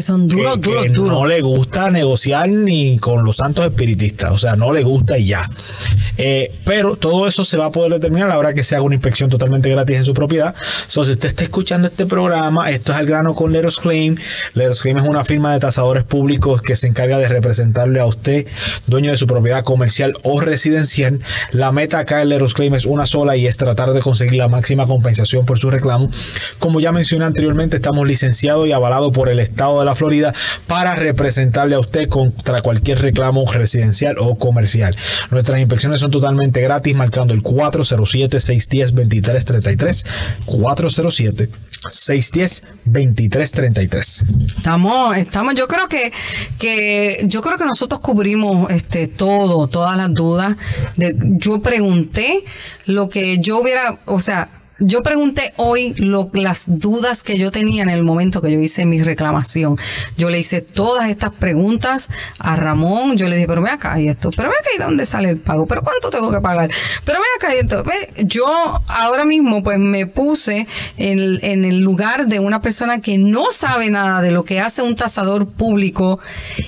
son 0.00 0.26
duros, 0.26 0.58
no 0.90 1.26
le 1.26 1.40
gusta 1.40 1.90
negociar 1.90 2.48
ni 2.48 2.98
con 2.98 3.24
los 3.24 3.36
santos 3.36 3.64
espiritistas, 3.64 4.32
o 4.32 4.38
sea, 4.38 4.56
no 4.56 4.72
le 4.72 4.82
gusta 4.82 5.18
y 5.18 5.26
ya. 5.26 5.50
Eh, 6.18 6.52
pero 6.64 6.96
todo 6.96 7.26
eso 7.26 7.44
se 7.44 7.58
va 7.58 7.66
a 7.66 7.70
poder 7.70 7.92
determinar 7.92 8.30
a 8.30 8.34
la 8.34 8.38
hora 8.38 8.54
que 8.54 8.62
se 8.62 8.74
haga 8.74 8.84
una 8.84 8.94
inspección 8.94 9.28
totalmente 9.28 9.68
gratis 9.68 9.96
en 9.96 10.04
su 10.04 10.14
propiedad. 10.14 10.54
So, 10.86 11.04
si 11.04 11.12
usted 11.12 11.28
está 11.28 11.44
escuchando 11.44 11.88
este 11.88 12.06
programa, 12.06 12.70
esto 12.70 12.92
es 12.92 12.98
al 12.98 13.06
grano 13.06 13.34
con 13.34 13.52
Leros 13.52 13.78
Claim. 13.78 14.16
Leros 14.54 14.80
Claim 14.80 14.98
es 14.98 15.04
una 15.04 15.24
firma 15.24 15.52
de 15.52 15.60
tasadores 15.60 16.04
públicos 16.04 16.62
que 16.62 16.76
se 16.76 16.86
encarga 16.86 17.18
de 17.18 17.28
representarle 17.28 18.00
a 18.00 18.06
usted, 18.06 18.46
dueño 18.86 19.10
de 19.10 19.16
su 19.18 19.26
propiedad 19.26 19.62
comercial 19.64 20.14
o 20.22 20.40
residencial. 20.40 21.20
La 21.50 21.72
meta 21.72 21.98
acá 21.98 22.22
en 22.22 22.30
Leros 22.36 22.52
Claim 22.52 22.74
es 22.74 22.84
una 22.84 23.06
sola 23.06 23.34
y 23.34 23.46
es 23.46 23.56
tratar 23.56 23.94
de 23.94 24.00
conseguir 24.00 24.34
la 24.34 24.48
máxima 24.48 24.86
compensación 24.86 25.46
por 25.46 25.58
su 25.58 25.70
reclamo. 25.70 26.10
Como 26.58 26.80
ya 26.80 26.92
mencioné 26.92 27.24
anteriormente, 27.24 27.76
estamos 27.76 28.06
licenciados 28.06 28.68
y 28.68 28.72
avalados 28.72 29.10
por 29.12 29.30
el 29.30 29.40
estado 29.40 29.78
de 29.78 29.86
la 29.86 29.94
Florida 29.94 30.34
para 30.66 30.94
representarle 30.96 31.76
a 31.76 31.80
usted 31.80 32.10
contra 32.10 32.60
cualquier 32.60 33.00
reclamo 33.00 33.50
residencial 33.50 34.16
o 34.18 34.36
comercial. 34.36 34.94
Nuestras 35.30 35.58
inspecciones 35.60 36.02
son 36.02 36.10
totalmente 36.10 36.60
gratis 36.60 36.94
marcando 36.94 37.32
el 37.32 37.42
407-610-2333. 37.42 40.04
407-610-2333. 41.86 44.56
Estamos, 44.56 45.16
estamos, 45.16 45.54
yo 45.54 45.68
creo 45.68 45.88
que, 45.88 46.12
que, 46.58 47.22
yo 47.26 47.40
creo 47.42 47.58
que 47.58 47.64
nosotros 47.64 48.00
cubrimos 48.00 48.70
este 48.70 49.06
todo, 49.06 49.68
todas 49.68 49.96
las 49.96 50.12
dudas. 50.12 50.56
De, 50.96 51.14
yo 51.18 51.60
pregunté 51.60 52.42
lo 52.86 53.08
que 53.08 53.38
yo 53.38 53.58
hubiera, 53.58 53.98
o 54.06 54.18
sea, 54.20 54.48
yo 54.78 55.02
pregunté 55.02 55.54
hoy 55.56 55.94
las 56.32 56.64
dudas 56.66 57.22
que 57.22 57.38
yo 57.38 57.50
tenía 57.50 57.82
en 57.82 57.88
el 57.88 58.02
momento 58.02 58.42
que 58.42 58.52
yo 58.52 58.60
hice 58.60 58.84
mi 58.84 59.02
reclamación. 59.02 59.78
Yo 60.18 60.28
le 60.28 60.38
hice 60.38 60.60
todas 60.60 61.08
estas 61.08 61.32
preguntas 61.32 62.08
a 62.38 62.56
Ramón. 62.56 63.16
Yo 63.16 63.26
le 63.28 63.36
dije, 63.36 63.48
pero 63.48 63.62
ve 63.62 63.70
acá 63.70 63.98
y 63.98 64.08
esto, 64.08 64.30
pero 64.36 64.50
ve 64.50 64.54
acá 64.54 64.68
y 64.76 64.78
dónde 64.78 65.06
sale 65.06 65.30
el 65.30 65.38
pago, 65.38 65.66
pero 65.66 65.82
cuánto 65.82 66.10
tengo 66.10 66.30
que 66.30 66.40
pagar, 66.40 66.70
pero 67.04 67.18
ve 67.18 67.26
acá 67.36 67.54
y 67.54 67.58
esto. 67.58 67.84
Yo 68.26 68.46
ahora 68.86 69.24
mismo 69.24 69.62
pues 69.62 69.78
me 69.78 70.06
puse 70.06 70.66
en, 70.98 71.38
en 71.42 71.64
el 71.64 71.80
lugar 71.80 72.26
de 72.26 72.40
una 72.40 72.60
persona 72.60 73.00
que 73.00 73.16
no 73.16 73.52
sabe 73.52 73.88
nada 73.88 74.20
de 74.20 74.30
lo 74.30 74.44
que 74.44 74.60
hace 74.60 74.82
un 74.82 74.94
tasador 74.94 75.48
público 75.48 76.20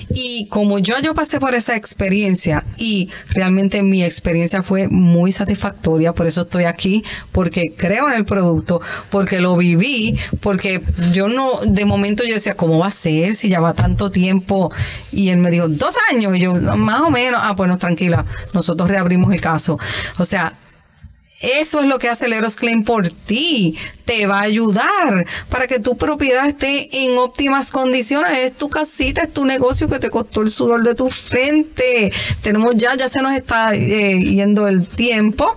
y 0.09 0.47
como 0.49 0.79
yo, 0.79 0.95
yo 1.03 1.13
pasé 1.13 1.39
por 1.39 1.53
esa 1.53 1.75
experiencia 1.75 2.63
y 2.77 3.09
realmente 3.29 3.83
mi 3.83 4.03
experiencia 4.03 4.63
fue 4.63 4.87
muy 4.87 5.31
satisfactoria, 5.31 6.13
por 6.13 6.25
eso 6.25 6.41
estoy 6.41 6.63
aquí, 6.63 7.03
porque 7.31 7.73
creo 7.77 7.98
en 8.07 8.13
el 8.13 8.25
producto, 8.25 8.81
porque 9.09 9.39
lo 9.39 9.55
viví, 9.57 10.17
porque 10.41 10.81
yo 11.11 11.27
no, 11.27 11.59
de 11.65 11.85
momento 11.85 12.23
yo 12.23 12.33
decía, 12.33 12.55
¿cómo 12.55 12.79
va 12.79 12.87
a 12.87 12.91
ser 12.91 13.33
si 13.33 13.49
ya 13.49 13.59
va 13.59 13.73
tanto 13.73 14.11
tiempo? 14.11 14.71
Y 15.11 15.29
él 15.29 15.37
me 15.37 15.51
dijo, 15.51 15.67
dos 15.67 15.95
años, 16.11 16.35
y 16.37 16.41
yo, 16.41 16.53
más 16.53 17.01
o 17.01 17.09
menos, 17.09 17.41
ah, 17.43 17.55
pues 17.55 17.69
no, 17.69 17.77
tranquila, 17.77 18.25
nosotros 18.53 18.89
reabrimos 18.89 19.33
el 19.33 19.41
caso. 19.41 19.77
O 20.17 20.25
sea, 20.25 20.53
eso 21.41 21.79
es 21.79 21.85
lo 21.85 21.99
que 21.99 22.09
hace 22.09 22.25
el 22.25 22.33
Eros 22.33 22.55
Claim 22.55 22.83
por 22.83 23.09
ti. 23.09 23.77
Te 24.09 24.25
va 24.25 24.39
a 24.39 24.41
ayudar 24.41 25.27
para 25.49 25.67
que 25.67 25.79
tu 25.79 25.95
propiedad 25.95 26.47
esté 26.47 27.05
en 27.05 27.15
óptimas 27.19 27.69
condiciones. 27.69 28.39
Es 28.39 28.53
tu 28.53 28.67
casita, 28.67 29.21
es 29.21 29.31
tu 29.31 29.45
negocio 29.45 29.87
que 29.87 29.99
te 29.99 30.09
costó 30.09 30.41
el 30.41 30.49
sudor 30.49 30.81
de 30.81 30.95
tu 30.95 31.11
frente. 31.11 32.11
Tenemos 32.41 32.75
ya, 32.75 32.95
ya 32.95 33.07
se 33.07 33.21
nos 33.21 33.35
está 33.35 33.75
eh, 33.75 34.19
yendo 34.19 34.67
el 34.67 34.87
tiempo. 34.87 35.55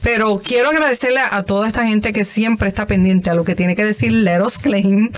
Pero 0.00 0.40
quiero 0.44 0.68
agradecerle 0.68 1.18
a 1.28 1.42
toda 1.42 1.66
esta 1.66 1.88
gente 1.88 2.12
que 2.12 2.24
siempre 2.24 2.68
está 2.68 2.86
pendiente 2.86 3.30
a 3.30 3.34
lo 3.34 3.42
que 3.42 3.56
tiene 3.56 3.74
que 3.74 3.84
decir 3.84 4.12
Leros 4.12 4.60
Claim. 4.60 5.10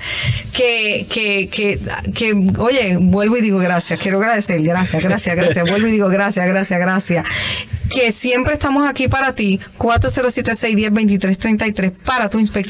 Que, 0.54 1.06
que, 1.06 1.50
que, 1.50 1.78
que, 2.14 2.32
oye, 2.56 2.96
vuelvo 2.98 3.36
y 3.36 3.42
digo 3.42 3.58
gracias. 3.58 4.00
Quiero 4.00 4.20
agradecer. 4.20 4.62
Gracias, 4.62 5.04
gracias, 5.04 5.36
gracias. 5.36 5.68
Vuelvo 5.68 5.86
y 5.86 5.90
digo 5.90 6.08
gracias, 6.08 6.46
gracias, 6.46 6.80
gracias 6.80 7.26
que 7.90 8.12
siempre 8.12 8.54
estamos 8.54 8.88
aquí 8.88 9.08
para 9.08 9.34
ti. 9.34 9.58
407-610-2333 9.78 11.92
para 12.04 12.30
tu 12.30 12.38
inspección. 12.38 12.69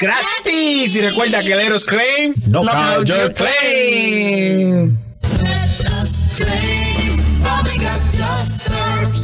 ¡Gratis! 0.00 0.94
Y 0.94 1.00
recuerda 1.00 1.42
que 1.42 1.56
Leros 1.56 1.84
Claim, 1.84 2.34
no 2.46 2.62
count 2.62 3.08
your 3.08 3.32
claim. 3.32 4.98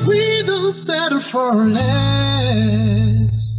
We 0.07 0.43
don't 0.47 0.73
settle 0.73 1.21
for 1.21 1.53
less. 1.53 3.56